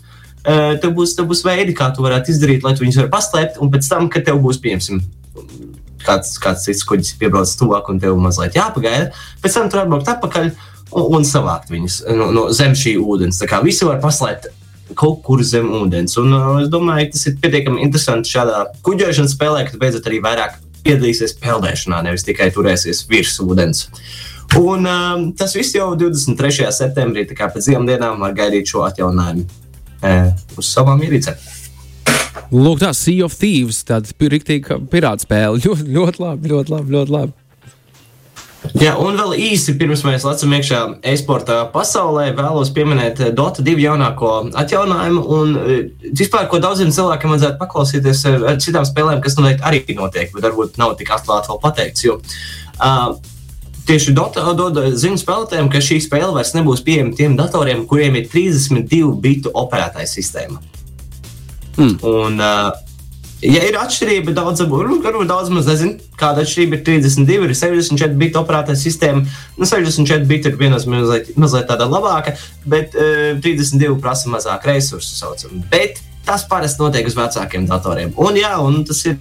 tev, 0.44 0.92
būs, 0.96 1.14
tev 1.16 1.28
būs 1.30 1.44
veidi, 1.46 1.74
kā 1.76 1.88
tu 1.94 2.04
varētu 2.04 2.32
izdarīt, 2.34 2.64
lai 2.64 2.74
tu 2.76 2.84
viņus 2.84 3.00
varētu 3.00 3.14
paslēpt, 3.14 3.60
un 3.64 3.70
pēc 3.72 3.88
tam, 3.88 4.08
kad 4.12 4.26
tev 4.26 4.40
būs 4.44 4.60
pieņemsim. 4.64 5.00
Kāds, 6.04 6.34
kāds 6.36 6.66
cits 6.66 6.84
kuģis 6.84 7.14
piebrauc 7.20 7.48
tuvāk, 7.56 7.88
un 7.88 8.00
tev 8.02 8.18
mazliet 8.20 8.58
jāpagaida. 8.58 9.14
Pēc 9.40 9.56
tam 9.56 9.70
tur 9.72 9.84
atbraukt 9.84 10.10
atpakaļ 10.12 10.50
un, 10.50 11.06
un 11.16 11.24
savākt 11.24 11.72
viņus 11.72 12.02
no, 12.12 12.28
no 12.34 12.44
zem 12.52 12.76
šī 12.76 12.98
ūdens. 13.00 13.40
Tā 13.40 13.48
kā 13.48 13.62
visi 13.64 13.88
var 13.88 14.02
paslēpt 14.04 14.50
kaut 15.00 15.22
kur 15.24 15.40
zem 15.46 15.70
ūdens. 15.72 16.18
Un, 16.20 16.36
uh, 16.36 16.60
es 16.60 16.68
domāju, 16.72 17.08
tas 17.14 17.24
ir 17.30 17.38
pietiekami 17.40 17.80
interesanti 17.86 18.34
šādā 18.34 18.66
kuģošanas 18.84 19.32
spēlē, 19.32 19.64
ka 19.64 19.72
tu 19.72 19.80
beidzot 19.80 20.10
arī 20.10 20.20
vairāk 20.24 20.60
piedalīsies 20.84 21.38
peldēšanā, 21.40 22.02
nevis 22.04 22.26
tikai 22.28 22.50
turēsies 22.52 23.06
virs 23.08 23.40
ūdens. 23.40 23.86
Un 24.60 24.84
um, 24.84 25.30
tas 25.32 25.56
viss 25.56 25.72
jau 25.74 25.94
23. 25.98 26.68
septembrī, 26.76 27.24
tā 27.26 27.36
kā 27.38 27.48
pēc 27.50 27.72
divām 27.72 27.88
dienām 27.88 28.20
var 28.20 28.36
gaidīt 28.36 28.68
šo 28.70 28.84
atjauninājumu 28.84 29.63
uz 30.58 30.70
savām 30.70 31.02
ierīcēm. 31.04 31.38
Lūk, 32.54 32.82
tā 32.82 32.92
Sea 32.94 33.25
of 33.25 33.34
Thieves, 33.38 33.82
tāda 33.88 34.11
rīktīva 34.34 34.78
pirāta 34.90 35.26
spēle. 35.26 35.61
Ļoti, 35.64 35.88
ļoti 35.94 36.23
labi, 36.23 36.52
ļoti 36.52 36.75
labi, 36.75 36.94
ļoti 36.99 37.14
labi. 37.14 37.40
Jā, 38.80 38.94
un 38.96 39.18
vēl 39.18 39.34
īsi 39.50 39.75
pirms 39.76 40.02
mēs 40.06 40.25
lecam 40.25 40.54
iekšā 40.56 40.78
e-sporta 41.11 41.58
pasaulē, 41.73 42.30
vēlos 42.37 42.70
pieminēt 42.73 43.20
Dota 43.37 43.62
2 43.64 43.82
jaunāko 43.82 44.30
atjauninājumu. 44.56 45.25
Un 45.37 45.52
vispār, 46.16 46.49
ko 46.49 46.62
daudziem 46.64 46.92
cilvēkiem 46.94 47.34
vajadzētu 47.34 47.61
paklausīties 47.61 48.25
ar, 48.30 48.38
ar 48.54 48.58
citām 48.64 48.87
spēlēm, 48.88 49.20
kas 49.25 49.37
noteikti 49.37 49.68
arī 49.68 49.84
notiek, 49.99 50.32
bet 50.32 50.49
varbūt 50.49 50.80
nav 50.80 50.96
tik 51.00 51.12
atklāti 51.12 51.52
vēl 51.52 51.61
pateikts. 51.61 52.06
Jo, 52.08 52.16
uh, 52.80 53.12
Tieši 53.84 54.14
dod 54.16 54.78
ziņu 54.96 55.20
spēlētājiem, 55.20 55.68
ka 55.72 55.82
šī 55.84 55.98
spēle 56.06 56.32
vairs 56.32 56.54
nebūs 56.56 56.80
pieejama 56.86 57.12
tiem 57.18 57.36
datoriem, 57.36 57.84
kuriem 57.88 58.16
ir 58.16 58.30
32 58.32 59.12
bitu 59.20 59.52
operētāja 59.52 60.08
sistēma. 60.08 60.62
Mm. 61.76 61.98
Un, 62.06 62.38
uh, 62.40 62.70
ja 63.44 63.64
ir 63.68 63.76
atšķirība 63.76 64.32
daudz, 64.36 64.62
varbūt 64.70 65.28
daudz 65.28 65.52
maz 65.52 65.68
nezinu, 65.68 65.98
kāda 66.20 66.46
atšķirība 66.46 66.78
ir 66.78 66.84
32, 66.86 67.50
ir 67.50 67.54
64 67.60 68.18
bitu 68.22 68.40
operētāja 68.40 68.80
sistēma. 68.86 69.26
Nu, 69.58 69.68
64 69.68 70.24
biti 70.30 70.48
ir 70.48 70.56
vienos 70.60 70.88
mazliet, 70.88 71.34
mazliet 71.36 71.68
tāda 71.68 71.90
labāka, 71.90 72.38
bet 72.64 72.96
uh, 72.96 73.36
32 73.44 74.00
prasa 74.00 74.32
mazāk 74.32 74.64
resursu 74.70 75.12
saucam. 75.18 75.60
Bet 75.68 76.00
Tas 76.25 76.47
parasti 76.49 76.81
notiek 76.81 77.04
uz 77.04 77.16
vecākiem 77.19 77.66
datoriem. 77.69 78.14
Un, 78.16 78.38
jā, 78.40 78.54
un 78.64 78.81
tas 78.88 79.02
ir, 79.04 79.19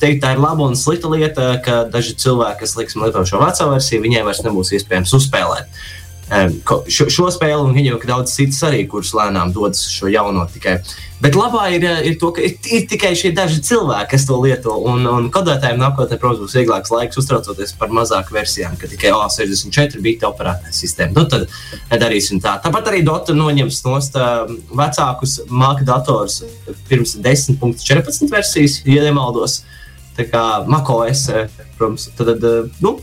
teikt, 0.00 0.22
tā 0.22 0.32
ir 0.32 0.40
laba 0.40 0.64
un 0.64 0.76
slikta 0.78 1.10
lieta, 1.12 1.50
ka 1.64 1.82
daži 1.92 2.16
cilvēki, 2.16 2.62
kas 2.62 2.76
liksim, 2.78 3.04
lieto 3.04 3.24
šo 3.28 3.42
veco 3.42 3.70
versiju, 3.74 4.04
viņiem 4.06 4.28
vairs 4.28 4.44
nebūs 4.46 4.72
iespējams 4.78 5.12
uzspēlēt 5.20 5.80
šo, 6.28 7.08
šo 7.08 7.28
spēli, 7.32 7.62
un 7.64 7.76
viņam 7.76 7.98
ir 7.98 8.08
daudz 8.08 8.34
citas 8.36 8.60
arī, 8.68 8.82
kuras 8.90 9.14
lēnām 9.16 9.52
dodas 9.54 9.86
šo 9.88 10.10
jauno 10.12 10.44
tikai. 10.52 10.78
Bet 11.18 11.34
labā 11.34 11.64
ir, 11.74 11.82
ir 12.06 12.18
to, 12.20 12.30
ka 12.34 12.42
ir, 12.44 12.52
ir 12.70 12.84
tikai 12.90 13.10
šie 13.18 13.32
daži 13.34 13.58
cilvēki, 13.66 14.10
kas 14.12 14.26
to 14.28 14.36
lieto. 14.38 14.76
Un, 14.86 15.02
un 15.08 15.30
kodētājiem 15.34 15.80
nākotnē, 15.80 16.18
protams, 16.20 16.44
būs 16.44 16.54
vieglāks 16.60 16.92
laiks 16.94 17.18
uztraucoties 17.18 17.74
par 17.80 17.90
mazāku 17.94 18.36
versijām, 18.36 18.76
ka 18.78 18.90
tikai 18.90 19.10
oh, 19.16 19.24
64 19.32 20.02
bija 20.04 20.28
operētāja 20.30 20.76
sistēma. 20.76 21.16
Nu, 21.16 21.24
tad 21.26 21.48
darīsim 22.04 22.42
tā. 22.44 22.58
Tāpat 22.62 22.92
arī 22.92 23.02
Dota 23.06 23.34
noņems 23.34 23.82
nost 23.88 24.20
vecākus 24.68 25.40
māku 25.50 25.88
datorus 25.88 26.42
pirms 26.90 27.16
10.14 27.24 28.30
versijas, 28.30 28.78
ja 28.86 29.02
nemaldos. 29.08 29.62
Tā 30.18 30.26
kā 30.26 30.44
MacOS, 30.66 31.28
protams, 31.78 32.08
tad, 32.18 32.46
nu, 32.82 32.98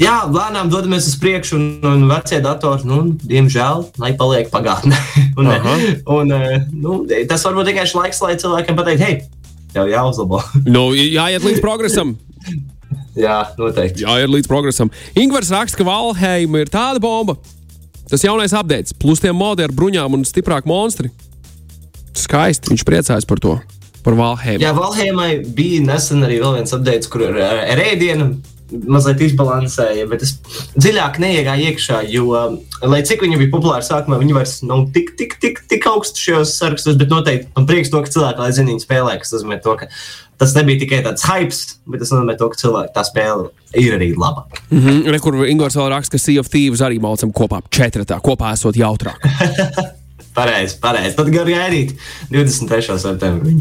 jā, 0.00 0.16
lēnām 0.30 0.70
dodamies 0.72 1.08
uz 1.10 1.16
priekšu, 1.22 1.56
un, 1.58 1.66
un 1.88 2.04
vecie 2.10 2.40
datori, 2.44 2.86
nu, 2.88 3.00
diemžēl, 3.22 3.88
lai 4.02 4.12
paliek 4.18 4.50
pagātnē. 4.52 4.98
un, 5.38 5.48
uh 5.48 5.66
-huh. 5.66 5.96
un, 6.18 6.34
nu, 6.72 7.00
tas 7.28 7.44
varbūt 7.44 7.70
tikai 7.70 7.86
šis 7.86 7.98
laiks, 8.00 8.22
lai 8.22 8.36
cilvēkiem 8.36 8.76
pateiktu, 8.76 9.04
hei, 9.04 9.20
jau 9.74 9.86
jāuzlabo. 9.88 10.42
nu, 10.76 10.92
jāiet 10.94 11.44
līdz 11.44 11.60
progresam. 11.60 12.16
Jā, 13.24 13.44
noteikti. 13.58 14.02
Jā, 14.02 14.16
ir 14.24 14.30
līdz 14.30 14.48
progresam. 14.50 14.90
Ingūns 15.14 15.52
raksta, 15.54 15.78
ka 15.78 15.86
Valheima 15.86 16.64
ir 16.64 16.70
tāda 16.72 16.98
bomba. 16.98 17.36
Tas 18.10 18.24
jaunais 18.26 18.52
updates, 18.52 18.92
plus 18.92 19.22
tie 19.22 19.32
modi 19.32 19.62
ar 19.64 19.72
bruņām 19.72 20.18
un 20.18 20.24
stiprāku 20.26 20.68
monstri. 20.68 21.12
Skaisti, 22.14 22.72
viņš 22.72 22.84
priecājas 22.86 23.28
par 23.28 23.40
to. 23.42 23.54
Par 24.04 24.18
Valheimu. 24.18 24.60
Jā, 24.60 24.74
Valheimai 24.76 25.44
bija 25.56 25.80
nesen 25.86 26.26
arī 26.26 26.40
viens 26.42 26.74
updates, 26.76 27.08
kur 27.08 27.24
ir 27.28 27.38
ērēdiena 27.38 28.28
mazliet 28.72 29.20
izbalansēja, 29.26 30.06
bet 30.10 30.24
es 30.24 30.34
dziļāk 30.74 31.18
neiegāju 31.22 31.70
iekšā, 31.70 32.00
jo, 32.10 32.28
lai 32.82 33.00
cik 33.06 33.24
viņi 33.24 33.38
bija 33.40 33.52
populāri 33.52 33.86
sākumā, 33.86 34.18
viņi 34.22 34.36
vairs 34.36 34.54
nav 34.66 34.86
tik, 34.94 35.12
tik, 35.18 35.36
tik, 35.42 35.60
tik 35.70 35.88
augstu 35.90 36.22
šajos 36.28 36.54
sarakstos, 36.58 36.98
bet 37.00 37.12
noteikti 37.12 37.50
man 37.56 37.68
prieks 37.68 37.92
to, 37.92 38.00
ka 38.02 38.12
cilvēki, 38.14 38.40
lai 38.40 38.54
zini, 38.56 38.72
viņi 38.72 38.86
spēlē, 38.86 39.16
kas 39.20 39.34
nozīmē 39.36 39.60
to, 39.64 39.76
ka 39.82 39.90
tas 40.40 40.54
nebija 40.56 40.82
tikai 40.82 41.02
tāds 41.04 41.26
hype, 41.28 41.58
bet 41.90 42.02
tas 42.02 42.14
nozīmē 42.14 42.38
to, 42.40 42.48
ka 42.50 42.60
cilvēki 42.62 42.94
tā 42.96 43.04
spēle 43.06 43.50
ir 43.80 43.98
arī 43.98 44.10
laba. 44.16 44.46
Mm 44.70 44.80
-hmm. 44.80 45.10
Re, 45.12 45.18
kur 45.18 45.34
Ingūns 45.44 45.76
vēl 45.78 45.90
raksta, 45.92 46.16
ka 46.16 46.18
Sea 46.18 46.40
of 46.40 46.48
Thieves 46.48 46.80
arī 46.80 47.00
maucam 47.00 47.32
kopā 47.32 47.60
četratā, 47.70 48.20
kopā 48.20 48.52
esot 48.52 48.76
jautrāk. 48.76 49.20
pareizi, 50.38 50.78
pareizi. 50.80 51.16
Tad 51.16 51.30
gar 51.30 51.46
gaidīt 51.46 51.94
23. 52.30 52.98
septembrī. 52.98 53.60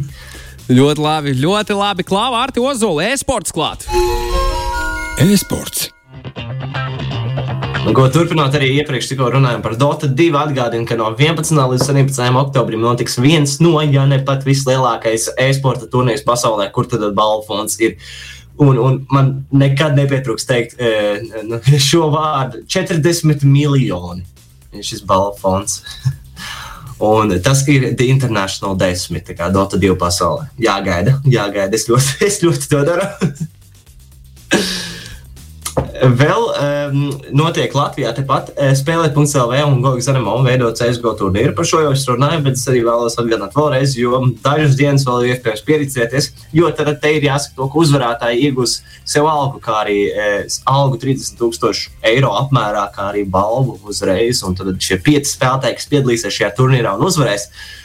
Ļoti 0.69 1.01
labi, 1.03 1.35
ļoti 1.35 1.75
labi. 1.75 2.03
Klāva 2.07 2.43
Arti 2.43 2.59
Ozola, 2.59 3.03
e-sports 3.11 3.51
klāt. 3.51 3.83
E-sports. 5.21 5.89
Ko 7.93 8.05
turpinot 8.09 8.55
arī 8.57 8.71
iepriekš 8.79 9.11
runājām 9.19 9.61
par 9.61 9.75
Dota 9.77 10.07
2, 10.09 10.31
atgādinu, 10.39 10.87
ka 10.89 10.97
no 10.97 11.11
11. 11.13 11.53
līdz 11.53 11.85
17. 11.85 12.21
oktobrim 12.39 12.81
notiks 12.81 13.19
viens 13.21 13.59
no, 13.61 13.75
ja 13.81 14.07
ne 14.09 14.17
pat 14.25 14.45
vislielākais 14.47 15.29
e-sporta 15.37 15.85
turnīrs 15.91 16.25
pasaulē, 16.25 16.71
kur 16.73 16.89
tad 16.89 17.05
balvu 17.13 17.45
fonds 17.47 17.77
ir. 17.79 17.97
Un, 18.57 18.77
un 18.77 18.99
man 19.13 19.31
nekad 19.53 19.97
nepietrūks 19.97 20.45
teikt 20.49 20.81
e, 20.81 20.91
nu, 21.45 21.61
šo 21.89 22.09
vārdu- 22.13 22.63
40 22.73 23.45
miljoni. 23.45 24.25
Šis 24.81 25.05
balvu 25.05 25.37
fonds. 25.41 25.81
Un 27.03 27.33
tas 27.43 27.65
ir 27.67 27.89
The 27.97 28.05
International 28.07 28.77
10, 28.79 29.33
kā 29.35 29.49
Dota 29.51 29.77
2 29.77 29.97
pasaulē. 29.99 30.47
Jāgaida, 30.61 31.17
jāgaida. 31.27 31.75
Es 31.75 31.89
ļoti, 31.89 32.19
es 32.29 32.39
ļoti 32.45 32.69
to 32.71 32.83
daru. 32.87 33.09
Vēl 36.03 36.41
um, 36.51 37.03
notiek 37.31 37.71
Latvijā 37.71 38.09
tepat 38.17 38.49
eh, 38.57 38.73
spēlēt.CLV 38.75 39.59
un 39.63 39.77
Gogs 39.85 40.09
Zanemo 40.09 40.33
veidot 40.43 40.75
CSGO 40.75 41.13
turnīru. 41.19 41.53
Par 41.55 41.67
šo 41.69 41.79
jau 41.85 41.93
es 41.95 42.03
runāju, 42.09 42.41
bet 42.43 42.57
es 42.59 42.65
arī 42.67 42.81
vēlos 42.83 43.15
atgādināt 43.15 43.55
vēlreiz, 43.55 43.93
jo 43.95 44.19
dažas 44.43 44.75
dienas 44.75 45.05
vēl 45.07 45.23
ir 45.23 45.37
iespējams 45.37 45.63
pieredzēties, 45.69 46.27
jo 46.59 46.71
tad 46.75 46.91
te 46.99 47.13
ir 47.15 47.27
jāsaka 47.29 47.55
to, 47.55 47.69
ka 47.71 47.79
uzvarētāji 47.85 48.49
iegūs 48.49 48.73
sev 49.13 49.29
algu, 49.31 49.61
kā 49.63 49.77
arī 49.85 49.99
e, 50.09 50.25
algu 50.67 50.99
30 50.99 51.39
tūkstošu 51.39 51.93
eiro 52.11 52.33
apmērā, 52.41 52.83
kā 52.95 53.07
arī 53.13 53.23
balvu 53.23 53.77
uzreiz. 53.87 54.43
Un 54.43 54.59
tad 54.59 54.75
šie 54.83 54.99
pieci 55.05 55.31
spēlētāji, 55.37 55.79
kas 55.79 55.89
piedalīsies 55.93 56.35
šajā 56.41 56.51
turnīrā 56.59 56.97
un 56.97 57.07
uzvarēs, 57.07 57.47
Uh, 57.47 57.82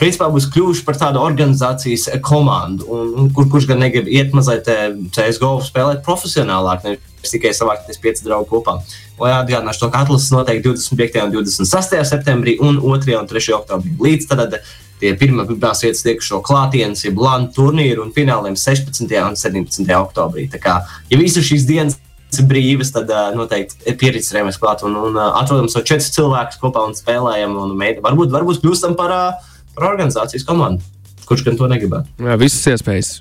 principā 0.00 0.28
būs 0.30 0.46
kļuvuši 0.54 0.84
par 0.86 0.98
tādu 1.00 1.18
organizācijas 1.22 2.08
komandu, 2.24 2.86
un, 2.86 3.30
kur, 3.34 3.48
kurš 3.50 3.66
gan 3.72 3.82
negrib 3.82 4.06
iet 4.06 4.34
mazliet 4.36 4.68
CSGO 5.16 5.56
spēlēt 5.66 6.04
profesionālāk, 6.06 6.86
nevis 6.86 7.34
tikai 7.34 7.50
savākties 7.56 7.98
pieci 8.02 8.26
draugi 8.26 8.50
kopā. 8.52 8.78
Lai 9.18 9.32
atgādināšu 9.40 9.82
to, 9.82 9.90
ka 9.90 10.04
atlases 10.04 10.30
notiek 10.34 10.62
25. 10.62 11.22
un 11.24 11.34
26. 11.34 11.98
septembrī 12.06 12.58
un 12.62 12.78
2. 12.82 13.16
un 13.18 13.28
3. 13.30 13.46
oktobrī. 13.58 13.94
Līdz 14.06 14.28
tad 14.30 14.58
tie 15.00 15.12
pirmās 15.18 15.82
vietas 15.84 16.04
tiek 16.04 16.22
šo 16.24 16.40
klātienes, 16.44 17.04
jeb 17.04 17.18
LAN 17.20 17.50
turnīru 17.56 18.06
un 18.06 18.14
fināliem 18.16 18.56
16. 18.56 19.08
un 19.24 19.36
17. 19.36 19.86
oktobrī. 19.98 20.46
Tā 20.52 20.60
kā, 20.62 20.80
ja 21.10 21.20
visas 21.20 21.46
šīs 21.48 21.66
dienas 21.68 21.98
brīvas, 22.46 22.90
tad 22.92 23.10
uh, 23.12 23.30
noteikti 23.36 23.94
pieredzējāmies 23.96 24.58
klāt 24.60 24.82
un, 24.84 24.96
un 25.08 25.16
uh, 25.16 25.36
atrodam 25.40 25.68
savu 25.72 25.86
četrus 25.88 26.12
cilvēkus 26.16 26.60
kopā 26.60 26.82
un 26.88 26.96
spēlējam. 26.96 27.54
Un 27.62 27.76
mēģi, 27.78 28.02
varbūt, 28.04 28.32
varbūt 28.34 28.60
kļūstam 28.64 28.96
par, 28.98 29.14
uh, 29.14 29.54
par 29.76 29.90
organizācijas 29.92 30.46
komandu. 30.48 30.84
Kurš 31.26 31.44
gan 31.46 31.58
to 31.58 31.68
negribētu? 31.70 32.08
Jā, 32.22 32.38
visas 32.40 32.64
iespējas. 32.72 33.12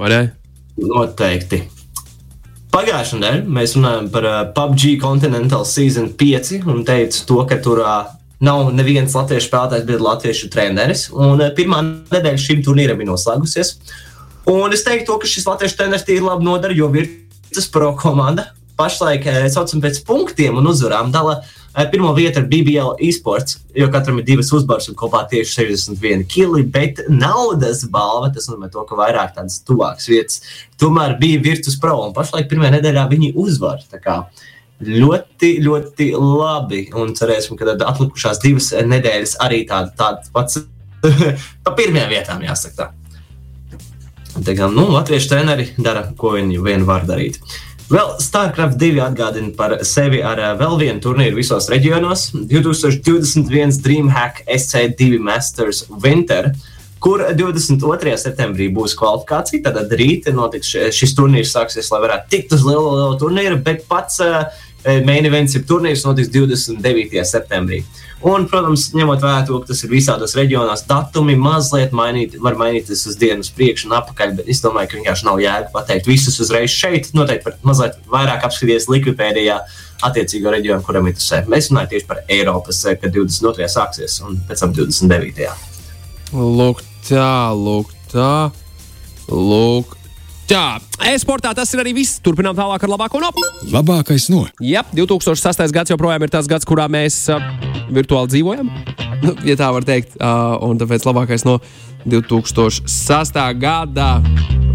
Vai 0.00 0.10
ne? 0.12 0.20
Noteikti. 0.80 1.62
Pagājušajā 2.72 3.20
nedēļā 3.20 3.52
mēs 3.52 3.74
runājām 3.76 4.08
par 4.14 4.26
uh, 4.26 4.38
PUBG 4.56 4.96
Continental 5.02 5.66
Season 5.68 6.08
5 6.18 6.62
un 6.72 6.80
teicu 6.88 7.26
to, 7.28 7.42
ka 7.48 7.58
tur 7.60 7.82
uh, 7.84 8.06
nav 8.42 8.70
neviens 8.72 9.12
latviešu 9.12 9.50
spēlētājs, 9.50 9.84
bet 9.90 10.00
latviešu 10.00 10.48
treneris. 10.54 11.04
Un 11.12 11.36
uh, 11.36 11.50
pirmā 11.52 11.82
nedēļa 11.84 12.40
šim 12.40 12.64
turnīram 12.64 13.04
ir 13.04 13.10
noslēgusies. 13.10 13.74
Un 14.48 14.72
es 14.72 14.86
teiktu, 14.86 15.10
to, 15.10 15.18
ka 15.20 15.28
šis 15.28 15.44
latviešu 15.50 15.78
treneris 15.78 16.08
ir 16.08 16.24
labi 16.24 16.48
nodara, 16.48 16.74
jo 16.74 16.88
Virtus 16.94 17.68
Pro 17.70 17.92
komanda 18.00 18.48
pašlaik 18.80 19.28
saucam 19.52 19.82
pēc 19.84 20.00
punktiem 20.08 20.56
un 20.58 20.72
uzvarām. 20.72 21.12
Uh, 21.12 21.60
Pirmā 21.72 22.10
vieta 22.12 22.42
ir 22.42 22.48
BBL 22.50 22.98
e-sports, 23.00 23.56
jo 23.72 23.86
katram 23.92 24.18
ir 24.20 24.26
divas 24.28 24.50
uzvaras 24.52 24.90
un 24.90 24.96
kopā 24.98 25.22
tieši 25.30 25.54
61 25.62 26.26
kili, 26.28 26.66
bet 26.68 27.00
naudas 27.08 27.86
balva, 27.88 28.28
tas 28.34 28.50
nozīmē 28.50 28.68
to, 28.74 28.84
ka 28.88 28.98
vairāk 28.98 29.32
tādas 29.38 29.62
tuvākas 29.64 30.08
vietas, 30.12 30.42
tomēr 30.80 31.16
bija 31.20 31.40
Virtus 31.44 31.78
Pro 31.80 31.96
un 32.04 32.12
pašlaik 32.16 32.50
pirmajā 32.50 32.76
nedēļā 32.76 33.06
viņi 33.14 33.32
uzvar. 33.40 33.80
Ļoti, 34.82 35.54
ļoti 35.62 36.10
labi. 36.18 36.84
Un 36.98 37.14
cerēsim, 37.16 37.56
ka 37.56 37.78
atlikušās 37.88 38.42
divas 38.42 38.72
nedēļas 38.74 39.38
arī 39.44 39.62
tādas 39.68 39.96
tād 39.96 40.28
pats 40.34 40.60
pa 41.64 41.72
pirmajām 41.78 42.12
vietām, 42.12 42.44
jāsaka. 42.44 42.92
Tā. 42.92 44.54
Kā 44.56 44.68
nu, 44.72 44.86
latviešu 44.92 45.28
treneri 45.28 45.70
dara, 45.76 46.06
ko 46.16 46.36
viņi 46.36 46.60
vien 46.64 46.84
var 46.88 47.04
darīt. 47.08 47.40
Vēl 47.92 48.14
StarCraft 48.24 48.78
2 48.80 49.02
atgādina 49.04 49.50
par 49.52 49.74
sevi 49.84 50.22
ar 50.24 50.38
uh, 50.40 50.52
vēl 50.56 50.78
vienu 50.80 51.02
turnīru 51.04 51.36
visos 51.36 51.66
reģionos- 51.68 52.30
2021 52.52 53.82
DreamHack 53.84 54.46
SC2 54.48 55.18
Masters 55.20 55.82
Winter. 56.00 56.54
Kur 57.02 57.20
22. 57.36 58.14
septembrī 58.16 58.70
būs 58.72 58.94
kvalifikācija. 58.96 59.60
Tad 59.66 59.92
rīt 59.98 60.30
notiks 60.32 60.70
šis 60.72 61.12
turnīrs, 61.18 61.52
sāksies, 61.52 61.90
lai 61.92 62.00
varētu 62.06 62.32
tikt 62.32 62.54
uz 62.56 62.64
lielo, 62.64 62.94
lielo 62.96 63.18
turnīru, 63.20 63.60
bet 63.66 63.84
pats 63.90 64.22
uh, 64.24 64.46
main 65.06 65.26
events, 65.28 65.56
ir 65.56 65.66
turnīrs, 65.68 66.04
notiks 66.06 66.30
29. 66.32 67.22
septembrī. 67.28 67.82
Un, 68.22 68.44
protams, 68.46 68.84
ņemot 68.94 69.22
vērā 69.22 69.42
to, 69.48 69.56
ka 69.62 69.72
tas 69.72 69.80
ir 69.82 69.90
visādos 69.90 70.36
reģionos, 70.38 70.84
datumi 70.86 71.34
mazliet 71.38 71.94
mainīt, 71.96 72.36
var 72.42 72.54
mainīties 72.58 73.02
uz 73.10 73.16
dienu 73.18 73.42
uz 73.42 73.50
priekšu 73.54 73.88
un 73.88 73.96
atpakaļ. 73.98 74.36
Bet 74.38 74.50
es 74.52 74.62
domāju, 74.62 74.92
ka 74.92 74.98
vienkārši 75.00 75.26
nav 75.26 75.40
jēga 75.42 75.72
pateikt 75.74 76.10
visus 76.10 76.38
uzreiz 76.44 76.70
šeit. 76.70 77.10
Noteikti 77.18 77.48
par 77.48 77.58
mazliet 77.66 77.98
vairāk 78.12 78.46
apskatīties 78.46 78.86
Likvidērijā 78.92 79.58
attiecīgo 80.06 80.54
reģionu, 80.54 80.86
kuram 80.86 81.10
interesē. 81.10 81.42
Mēs 81.50 81.70
runājam 81.72 81.94
tieši 81.94 82.08
par 82.10 82.22
Eiropas, 82.30 82.84
kad 83.02 83.10
22. 83.10 83.66
sāksies 83.74 84.20
un 84.26 84.38
pēc 84.46 84.62
tam 84.62 84.74
29. 84.78 85.50
Lūk, 86.32 86.82
tā, 87.08 87.32
lūk, 87.58 87.90
tā. 88.14 88.30
Lūk, 89.32 89.98
Jā, 90.50 90.76
e-sportā 91.08 91.52
tas 91.56 91.70
ir 91.72 91.80
arī 91.80 91.94
viss. 91.96 92.18
Turpinām 92.24 92.56
tālāk 92.56 92.82
ar 92.84 92.90
labāko 92.92 93.20
no. 93.22 93.30
Labākais 93.72 94.26
no. 94.32 94.42
Jā, 94.60 94.82
2006. 94.92 95.62
gads 95.72 95.92
joprojām 95.94 96.26
ir 96.26 96.32
tas 96.32 96.48
gads, 96.50 96.66
kurā 96.68 96.88
mēs 96.92 97.22
uh, 97.32 97.40
virtuāli 97.94 98.34
dzīvojam. 98.34 98.68
Nu, 99.22 99.36
ja 99.46 99.56
tā 99.56 99.70
var 99.72 99.86
teikt, 99.86 100.18
uh, 100.18 100.58
un 100.66 100.80
tāpēc 100.82 101.06
labākais 101.08 101.46
no 101.48 101.60
2006. 102.04 103.40
gada 103.62 104.10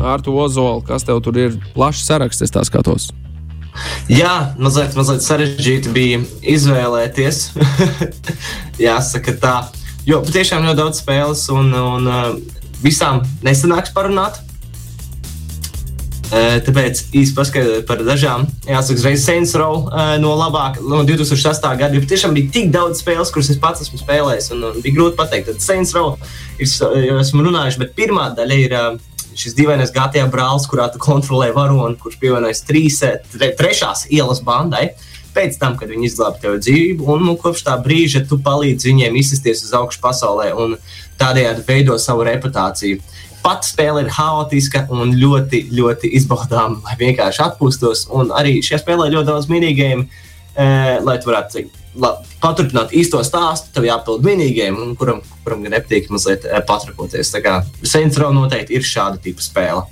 ar 0.01 0.23
to 0.23 0.33
ozolu, 0.39 0.81
kas 0.87 1.05
tev 1.05 1.21
tur 1.25 1.37
ir 1.37 1.59
plašs 1.75 2.07
saraksts, 2.07 2.47
es 2.47 2.53
tā 2.53 2.63
skatos. 2.65 3.11
Jā, 4.09 4.55
mazliet, 4.57 4.95
mazliet 4.97 5.25
sarežģīti 5.25 5.93
bija 5.93 6.23
izvēlēties. 6.55 7.43
Jāsaka 8.87 9.35
tā, 9.41 9.55
jo 10.09 10.23
patiešām 10.25 10.65
ļoti 10.65 10.81
daudz 10.81 11.03
spēles 11.03 11.45
un, 11.53 11.69
un 11.75 12.09
uh, 12.09 12.27
visām 12.81 13.21
nesanāks 13.45 13.93
parunāt. 13.93 14.41
Tāpēc 16.27 17.01
īsi 17.15 17.31
paskaidrot 17.35 17.85
par 17.87 18.01
dažām. 18.03 18.43
Jāsaka, 18.67 18.99
uzreiz 18.99 19.23
Saints 19.23 19.53
Row 19.55 19.85
no 20.19 20.33
labāk, 20.35 20.81
no 20.83 20.99
2008. 21.07 21.77
gada. 21.79 21.95
Jo 21.95 22.03
tiešām 22.03 22.35
bija 22.35 22.51
tik 22.51 22.71
daudz 22.73 22.99
spēles, 23.03 23.31
kuras 23.31 23.51
es 23.53 23.59
pats 23.61 23.85
esmu 23.85 24.01
spēlējis. 24.01 24.51
Un, 24.55 24.65
un 24.67 24.81
bija 24.83 24.97
grūti 24.97 25.19
pateikt, 25.19 25.53
tad 25.53 25.63
Saints 25.63 25.95
Row 25.95 26.17
ir, 26.59 26.67
jau 26.67 27.19
esmu 27.21 27.47
runājis, 27.47 27.79
bet 27.79 27.95
pirmā 27.95 28.29
daļa 28.35 28.59
ir 28.65 28.77
šis 29.37 29.55
dīvainais 29.55 29.93
GTA 29.95 30.25
brālis, 30.33 30.67
kurā 30.67 30.89
tu 30.91 30.99
kontrolē 30.99 31.51
varoni, 31.55 31.95
kurš 32.01 32.17
pievienojas 32.19 32.65
trīs, 32.67 32.99
tre, 33.31 33.53
trešās 33.55 34.07
ielas 34.11 34.41
bandai. 34.43 34.89
Pēc 35.37 35.59
tam, 35.61 35.75
kad 35.77 35.91
viņi 35.93 36.09
izglāba 36.09 36.41
tev 36.41 36.55
dzīvību, 36.57 37.05
un 37.13 37.27
nu, 37.27 37.35
kopš 37.37 37.61
tā 37.67 37.75
brīža 37.77 38.23
tu 38.27 38.39
palīdzi 38.41 38.89
viņiem 38.89 39.19
izsisties 39.21 39.61
uz 39.67 39.75
augšu 39.77 40.01
pasaulē 40.01 40.49
un 40.57 40.73
tādējādi 41.21 41.63
veido 41.67 41.99
savu 42.01 42.25
reputāciju. 42.25 42.97
Uh, 42.97 43.26
pati 43.43 43.69
spēle 43.71 44.03
ir 44.05 44.13
haotiska 44.13 44.85
un 44.93 45.13
ļoti, 45.17 45.67
ļoti 45.75 46.11
izbaudāma, 46.19 46.81
lai 46.85 46.95
vienkārši 46.99 47.43
atpūstos. 47.45 48.07
Un 48.15 48.31
arī 48.35 48.59
šajā 48.65 48.81
spēlē 48.83 49.09
ļoti 49.13 49.29
daudz 49.29 49.49
minigēmu, 49.51 50.07
e, 50.55 50.69
lai 51.03 51.17
tu 51.21 51.31
varētu 51.31 51.65
la, 52.01 52.13
paturpināt 52.43 52.95
īsto 52.97 53.21
stāstu. 53.25 53.71
Tev 53.75 53.87
jāpild 53.87 54.25
minigēmu, 54.27 54.93
kuram, 54.99 55.21
kuram 55.45 55.63
nepatīk 55.65 56.09
mazliet 56.13 56.47
e, 56.47 56.61
patrakoties. 56.67 57.31
Tā 57.33 57.43
kā 57.45 57.59
Saints 57.83 58.19
Row 58.21 58.33
noteikti 58.35 58.77
ir 58.77 58.87
šāda 58.87 59.21
tipa 59.23 59.45
spēle. 59.45 59.85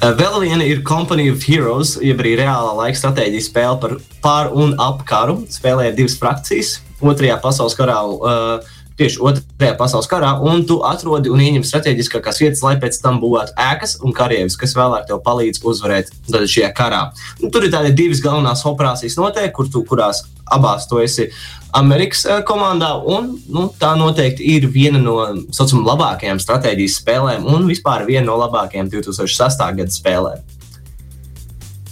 E, 0.00 0.12
vēl 0.20 0.40
viena 0.44 0.64
ir 0.66 0.84
Company 0.86 1.30
of 1.32 1.44
Heroes, 1.48 1.96
jeb 2.02 2.22
arī 2.24 2.36
reālā 2.42 2.72
laika 2.82 3.02
stratēģija 3.02 3.48
spēle 3.50 3.80
par 3.82 3.98
pār 4.24 4.54
un 4.56 4.76
ap 4.82 5.04
karu. 5.08 5.42
Spēlē 5.52 5.90
ir 5.90 5.98
divas 5.98 6.16
frakcijas. 6.20 6.78
Otrajā 7.04 7.36
pasaules 7.42 7.74
karā 7.76 7.98
uh, 8.06 8.73
tieši 8.98 9.20
otrajā 9.24 9.74
pasaules 9.78 10.08
karā, 10.10 10.34
un 10.46 10.62
tu 10.68 10.78
atrodi 10.86 11.32
un 11.32 11.42
ieņem 11.42 11.66
strateģiskākās 11.66 12.40
vietas, 12.42 12.62
lai 12.66 12.76
pēc 12.82 13.00
tam 13.02 13.18
būvētu 13.22 13.56
ēkas 13.66 13.98
un 14.04 14.14
karavīrus, 14.16 14.58
kas 14.60 14.76
vēlāk 14.78 15.08
tev 15.08 15.22
palīdz 15.26 15.64
uzvarēt 15.66 16.12
šajā 16.30 16.70
karā. 16.76 17.08
Un 17.42 17.54
tur 17.54 17.66
ir 17.66 17.74
tādas 17.74 17.96
divas 17.98 18.22
galvenās 18.24 18.64
operācijas, 18.70 19.18
notiek, 19.18 19.50
kur 19.54 19.70
tu, 19.70 19.82
kurās 19.88 20.24
abās 20.44 20.86
tu 20.90 21.00
esi 21.02 21.30
Amerikas 21.74 22.22
eh, 22.28 22.42
komandā, 22.46 22.92
un 23.02 23.32
nu, 23.50 23.66
tā 23.80 23.94
noteikti 23.98 24.46
ir 24.54 24.68
viena 24.70 25.00
no 25.02 25.16
saucam, 25.54 25.82
labākajām 25.88 26.38
stratēģijas 26.42 27.00
spēlēm 27.02 27.48
un 27.50 27.66
vispār 27.66 28.06
viena 28.06 28.28
no 28.28 28.38
labākajām 28.44 28.92
2006. 28.92 29.64
gada 29.80 29.94
spēlēm. 29.94 30.53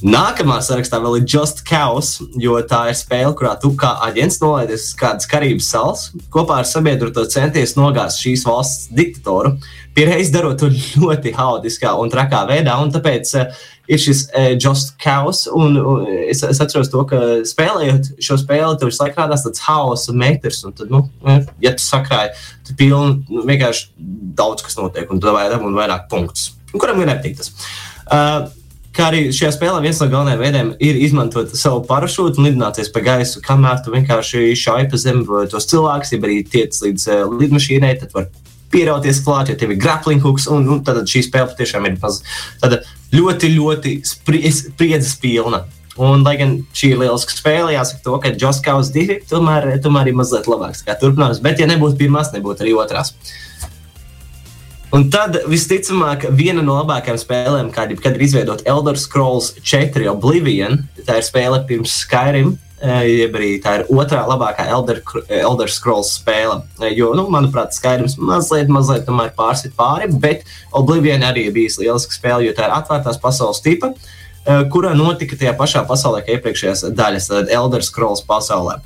Nākamā 0.02 0.56
sarakstā 0.66 0.98
vēl 0.98 1.20
ir 1.20 1.26
Just 1.30 1.60
Chaos, 1.62 2.16
jo 2.42 2.56
tā 2.66 2.88
ir 2.90 2.96
spēle, 2.98 3.30
kurā 3.38 3.52
tu 3.62 3.68
kā 3.78 3.92
aģents 4.08 4.40
nolaidies 4.42 4.88
uz 4.88 4.94
kādas 4.98 5.28
Karības 5.30 5.68
salas, 5.70 6.00
kopā 6.34 6.56
ar 6.58 6.66
sabiedroto 6.66 7.22
centies 7.30 7.76
nogāzt 7.78 8.18
šīs 8.18 8.42
valsts 8.48 8.88
diktatoru, 8.98 9.52
pierreiz 9.94 10.32
darot 10.34 10.58
to 10.58 10.72
ļoti 10.72 11.30
haotiskā 11.36 11.92
un 12.02 12.10
trakā 12.10 12.40
veidā, 12.48 12.74
un 12.82 12.90
tāpēc 12.90 13.30
uh, 13.38 13.60
ir 13.86 14.02
šis 14.02 14.24
uh, 14.32 14.48
Just 14.56 14.96
Chaos, 15.02 15.44
un 15.54 15.78
uh, 15.78 16.08
es, 16.24 16.42
es 16.48 16.62
atceros 16.64 16.90
to, 16.90 17.04
ka 17.06 17.20
spēlējot 17.46 18.10
šo 18.26 18.40
spēli, 18.42 18.80
tev 18.80 18.90
visu 18.90 19.04
laiku 19.04 19.22
rādās 19.22 19.46
tāds 19.46 19.62
haosa 19.68 20.16
metrs, 20.16 20.64
un 20.66 20.74
tad, 20.80 20.90
nu, 20.90 21.04
ja 21.62 21.74
tu 21.76 21.84
sakrāji, 21.84 22.34
tad 22.66 22.74
pilni 22.80 23.20
nu, 23.28 23.44
vienkārši 23.46 23.86
daudz 24.42 24.66
kas 24.66 24.74
notiek, 24.80 25.06
un 25.14 25.22
tu 25.22 25.30
dabūt 25.30 25.78
vairāk 25.78 26.10
punktus, 26.10 26.56
un 26.72 26.82
kuram 26.82 27.04
ir 27.04 27.12
nepatīk 27.12 27.38
tas. 27.38 27.54
Uh, 28.02 28.50
Kā 28.92 29.06
arī 29.08 29.22
šajā 29.32 29.54
spēlē 29.54 29.80
viens 29.80 29.98
no 30.02 30.06
galvenajiem 30.12 30.40
veidiem 30.42 30.70
ir 30.84 30.98
izmantot 31.00 31.54
savu 31.56 31.80
parašūtu 31.88 32.40
un 32.40 32.48
lidināties 32.50 32.90
pa 32.92 33.00
gaisu, 33.04 33.40
kamēr 33.44 33.80
tu 33.84 33.92
vienkārši 33.94 34.50
šai 34.58 34.82
pa 34.92 35.00
zemi 35.00 35.24
tos 35.48 35.68
cilvēkus, 35.70 36.12
ja 36.12 36.20
arī 36.20 36.40
tiec 36.44 36.76
līdz 36.84 37.06
uh, 37.08 37.22
lidmašīnai, 37.40 37.94
tad 38.02 38.12
var 38.12 38.26
pierauties 38.72 39.22
klāt, 39.24 39.48
ja 39.48 39.56
tev 39.56 39.72
ir 39.72 39.80
grappling 39.80 40.20
hooks, 40.24 40.44
un, 40.52 40.68
un 40.68 40.82
tad 40.84 41.00
šī 41.08 41.24
spēle 41.24 41.48
patiešām 41.54 41.88
ir 41.88 41.96
maz, 42.02 42.20
ļoti, 43.16 43.50
ļoti 43.56 43.94
spriedzes 44.08 45.16
pilna. 45.22 45.64
Un, 46.00 46.24
lai 46.24 46.38
gan 46.40 46.54
šī 46.76 46.94
ir 46.94 47.00
lieliska 47.02 47.36
spēle, 47.36 47.72
jāsaka, 47.74 48.00
to, 48.04 48.18
ka 48.20 48.32
Joskaus 48.40 48.88
divi 48.92 49.18
tomēr, 49.28 49.74
tomēr 49.84 50.08
ir 50.08 50.16
mazliet 50.16 50.48
labāks. 50.48 50.84
Turpinājums, 50.88 51.40
bet, 51.44 51.60
ja 51.60 51.68
nebūtu 51.68 52.00
pirmās, 52.00 52.32
nebūtu 52.32 52.64
arī 52.64 52.72
otrās. 52.80 53.12
Uh, 53.12 53.51
Un 54.92 55.06
tad 55.08 55.38
visticamāk, 55.48 56.26
viena 56.36 56.60
no 56.60 56.74
labākajām 56.76 57.16
spēlēm, 57.16 57.70
kāda 57.72 57.94
jebkad 57.94 58.18
ir 58.18 58.24
izveidota 58.26 58.66
Elder 58.68 58.98
Scrolls 59.00 59.54
4 59.64 60.10
Oblivion, 60.12 60.82
tā 61.06 61.16
ir 61.16 61.24
spēle 61.24 61.62
pirms 61.68 61.94
Skyrim. 62.02 62.58
Eh, 62.82 63.06
jeb 63.22 63.38
arī 63.38 63.54
tā 63.62 63.76
ir 63.78 63.86
otrā 63.94 64.24
labākā 64.26 64.66
Elder, 64.74 65.00
Elder 65.30 65.70
Scrolls 65.70 66.10
spēle. 66.18 66.64
Eh, 66.82 66.92
jo, 66.98 67.12
nu, 67.16 67.24
manuprāt, 67.32 67.72
Skyrims 67.72 68.18
mazliet, 68.18 68.68
mazliet 68.74 69.08
pārsit 69.38 69.72
pāri, 69.78 70.10
bet 70.20 70.42
Oblivion 70.76 71.22
arī 71.24 71.46
bijusi 71.54 71.86
lieliska 71.86 72.18
spēle, 72.18 72.48
jo 72.48 72.52
tā 72.58 72.66
ir 72.66 72.74
atvērtās 72.76 73.20
pasaules 73.22 73.62
tipa, 73.64 73.94
eh, 74.44 74.64
kura 74.68 74.92
notika 74.98 75.38
tajā 75.38 75.56
pašā 75.56 75.86
pasaulē, 75.88 76.20
kā 76.26 76.36
iepriekšējās 76.36 76.90
daļas, 76.92 77.30
tad 77.32 77.48
Elder 77.48 77.86
Scrolls 77.86 78.26
pasaulē. 78.28 78.82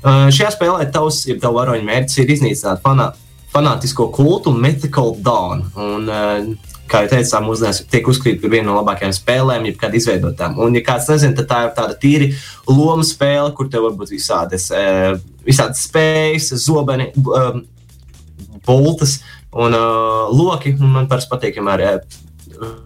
Šajā 0.00 0.54
spēlē 0.54 0.86
tavs, 0.94 1.26
ja 1.28 1.34
tev 1.34 1.58
varoņu 1.58 1.84
mērķis 1.84 2.22
ir 2.22 2.30
iznīcināt 2.32 2.80
fanā 2.80 3.12
fanātisko 3.52 4.08
kultu 4.14 4.52
un 4.52 4.60
Mythical 4.62 5.14
Dawn. 5.24 5.64
Un, 5.78 6.06
uh, 6.10 6.76
kā 6.90 7.04
jau 7.04 7.10
teicu, 7.12 7.30
tā 7.30 7.40
mūsdienās 7.44 7.82
tiek 7.90 8.08
uzskatīta 8.10 8.42
par 8.42 8.54
vienu 8.54 8.70
no 8.70 8.78
labākajām 8.80 9.12
spēlēm, 9.14 9.68
jebkad 9.70 9.94
izveidotām. 9.98 10.56
Un, 10.62 10.74
ja 10.78 10.84
kāds 10.86 11.10
nezina, 11.10 11.36
tad 11.38 11.50
tā 11.50 11.60
ir 11.66 11.74
tāda 11.76 11.98
tīri 12.02 12.32
loma 12.70 13.06
spēle, 13.06 13.52
kur 13.56 13.70
tev 13.70 13.86
var 13.86 13.98
būt 13.98 14.14
visādas, 14.14 14.70
uh, 14.74 15.14
visādas 15.46 15.84
spējas, 15.86 16.50
zobeni, 16.64 17.10
um, 17.26 17.62
boltas 18.66 19.20
un 19.54 19.76
uh, 19.76 20.26
loki. 20.34 20.74
Un 20.78 20.98
man 20.98 21.10
parasti 21.10 21.32
patīk, 21.34 21.60
ja 21.60 21.66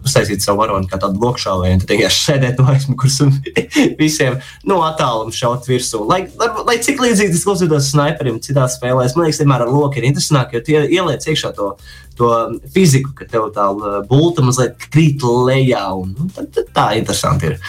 uztaisīt 0.05 0.43
savu 0.43 0.61
varoni 0.61 0.89
kā 0.91 0.99
tādu 1.01 1.21
lokšāvēju, 1.23 1.75
un 1.77 1.81
tad 1.81 1.93
vienkārši 1.93 2.21
sēdēt 2.29 2.61
no 2.61 2.67
aizmugures 2.71 3.17
un 3.25 3.33
visiem 3.99 4.37
no 4.67 4.81
attāluma 4.87 5.35
šaut 5.35 5.67
virsū. 5.69 6.03
Lai, 6.09 6.21
lai, 6.39 6.77
cik 6.85 7.01
līdzīgi 7.03 7.33
tas 7.35 7.45
klausītos 7.47 7.89
sniperim 7.93 8.39
citās 8.43 8.77
spēlēs, 8.79 9.17
man 9.17 9.27
liekas, 9.27 9.41
vienmēr 9.43 9.65
ar 9.65 9.73
loku 9.73 10.01
ir 10.01 10.07
interesantāk, 10.11 10.55
jo 10.55 10.63
tie 10.65 10.85
ieliec 10.85 11.25
iekšā 11.25 11.51
to, 11.57 11.73
to 12.19 12.31
fiziku, 12.75 13.15
ka 13.17 13.27
tev 13.31 13.49
tā 13.55 13.67
bulta 14.09 14.45
mazliet 14.45 14.87
krīt 14.87 15.25
lejā, 15.25 15.85
un 15.99 16.15
nu, 16.15 16.29
tad, 16.35 16.51
tad 16.55 16.71
tā 16.75 16.87
interesanti 17.01 17.53
ir. 17.53 17.59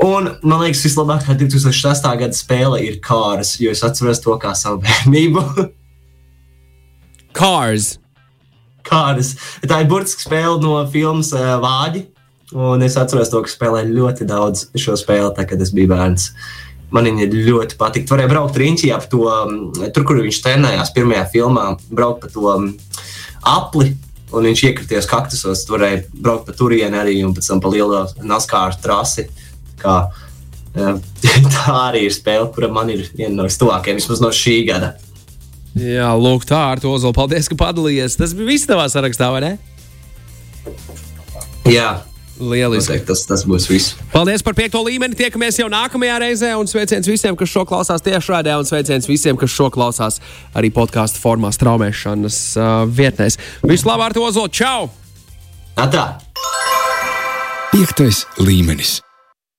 Un 0.00 0.30
man 0.40 0.62
liekas, 0.62 0.80
vislabākā 0.86 1.34
2006. 1.36 2.06
gada 2.22 2.36
spēle 2.36 2.78
ir 2.86 3.02
Kārs, 3.04 3.58
jo 3.60 3.72
es 3.74 3.84
atceros 3.84 4.22
to 4.24 4.36
kā 4.40 4.54
savu 4.56 4.80
bērnību. 4.86 5.44
Cars. 7.36 7.98
Kāras. 8.86 9.34
Tā 9.66 9.82
ir 9.82 9.90
burtiski 9.90 10.26
spēle 10.26 10.58
no 10.62 10.78
filmas 10.92 11.34
uh, 11.36 11.56
Vāģi. 11.62 12.06
Un 12.50 12.82
es 12.82 12.96
atceros 12.98 13.30
to, 13.30 13.44
ka 13.44 13.50
spēlēju 13.50 13.94
ļoti 13.94 14.26
daudz 14.26 14.66
šo 14.78 14.96
spēli, 14.98 15.30
tā, 15.36 15.46
kad 15.46 15.60
es 15.62 15.70
biju 15.74 15.92
bērns. 15.92 16.30
Man 16.90 17.06
viņa 17.06 17.28
ļoti 17.30 17.76
patīk. 17.78 18.08
Varēja 18.10 18.30
braukt 18.32 18.56
riņķī 18.58 18.90
ap 18.90 19.06
to, 19.12 19.26
tur, 19.94 20.06
kur 20.06 20.18
viņš 20.18 20.40
trenējās 20.42 20.90
pirmajā 20.96 21.28
filmā, 21.30 21.66
braukt 21.94 22.24
pa 22.24 22.32
to 22.32 22.56
apli. 23.46 23.92
Un 24.30 24.46
viņš 24.46 24.64
iekritīs 24.66 25.08
kaktusos, 25.10 25.62
tur 25.66 25.78
varēja 25.78 26.02
braukt 26.14 26.46
pa 26.46 26.54
turieni 26.54 26.98
arī 26.98 27.16
un 27.26 27.32
pēc 27.34 27.48
tam 27.50 27.62
pa 27.62 27.70
lielo 27.70 28.04
naskāru 28.22 28.78
trasi. 28.82 29.28
Kā, 29.78 29.96
tā 31.54 31.76
arī 31.76 32.04
ir 32.08 32.14
spēle, 32.14 32.50
kura 32.54 32.70
man 32.70 32.90
ir 32.94 33.06
viena 33.14 33.44
no 33.44 33.48
stuvākajām, 33.50 34.02
vismaz 34.02 34.22
no 34.22 34.30
šī 34.34 34.60
gada. 34.70 34.96
Jā, 35.78 36.10
lūk, 36.18 36.44
tā 36.48 36.58
ar 36.72 36.82
to 36.82 36.90
Ozolu. 36.90 37.14
Paldies, 37.14 37.48
ka 37.50 37.56
padalījies. 37.58 38.18
Tas 38.18 38.34
bija 38.34 38.48
viss 38.50 38.68
tavā 38.68 38.88
sarakstā, 38.90 39.30
vai 39.34 39.42
ne? 39.44 39.52
Jā. 41.70 42.00
Lieliski. 42.40 42.94
Noteikti, 42.94 43.06
tas, 43.10 43.22
tas 43.28 43.42
būs 43.44 43.66
viss. 43.68 43.96
Paldies 44.14 44.40
par 44.44 44.56
piekto 44.56 44.80
līmeni. 44.80 45.16
Tiekamies 45.18 45.60
jau 45.60 45.68
nākamajā 45.72 46.14
reizē. 46.22 46.54
Un 46.56 46.70
sveiciens 46.70 47.08
visiem, 47.08 47.36
kas 47.36 47.52
šo 47.52 47.66
klausās 47.68 48.04
tiešraidē. 48.06 48.56
Un 48.56 48.68
sveiciens 48.68 49.08
visiem, 49.10 49.36
kas 49.40 49.52
šo 49.52 49.68
klausās 49.74 50.18
arī 50.56 50.72
podkāstu 50.72 51.20
formā 51.20 51.52
straumēšanas 51.52 52.40
uh, 52.56 52.72
vietnēs. 52.88 53.36
Vislabāk 53.60 54.10
ar 54.10 54.16
to 54.16 54.24
Ozolu. 54.24 54.48
Čau! 54.48 54.88
Atā! 55.76 56.08
Piektais 57.70 58.24
līmenis. 58.40 58.98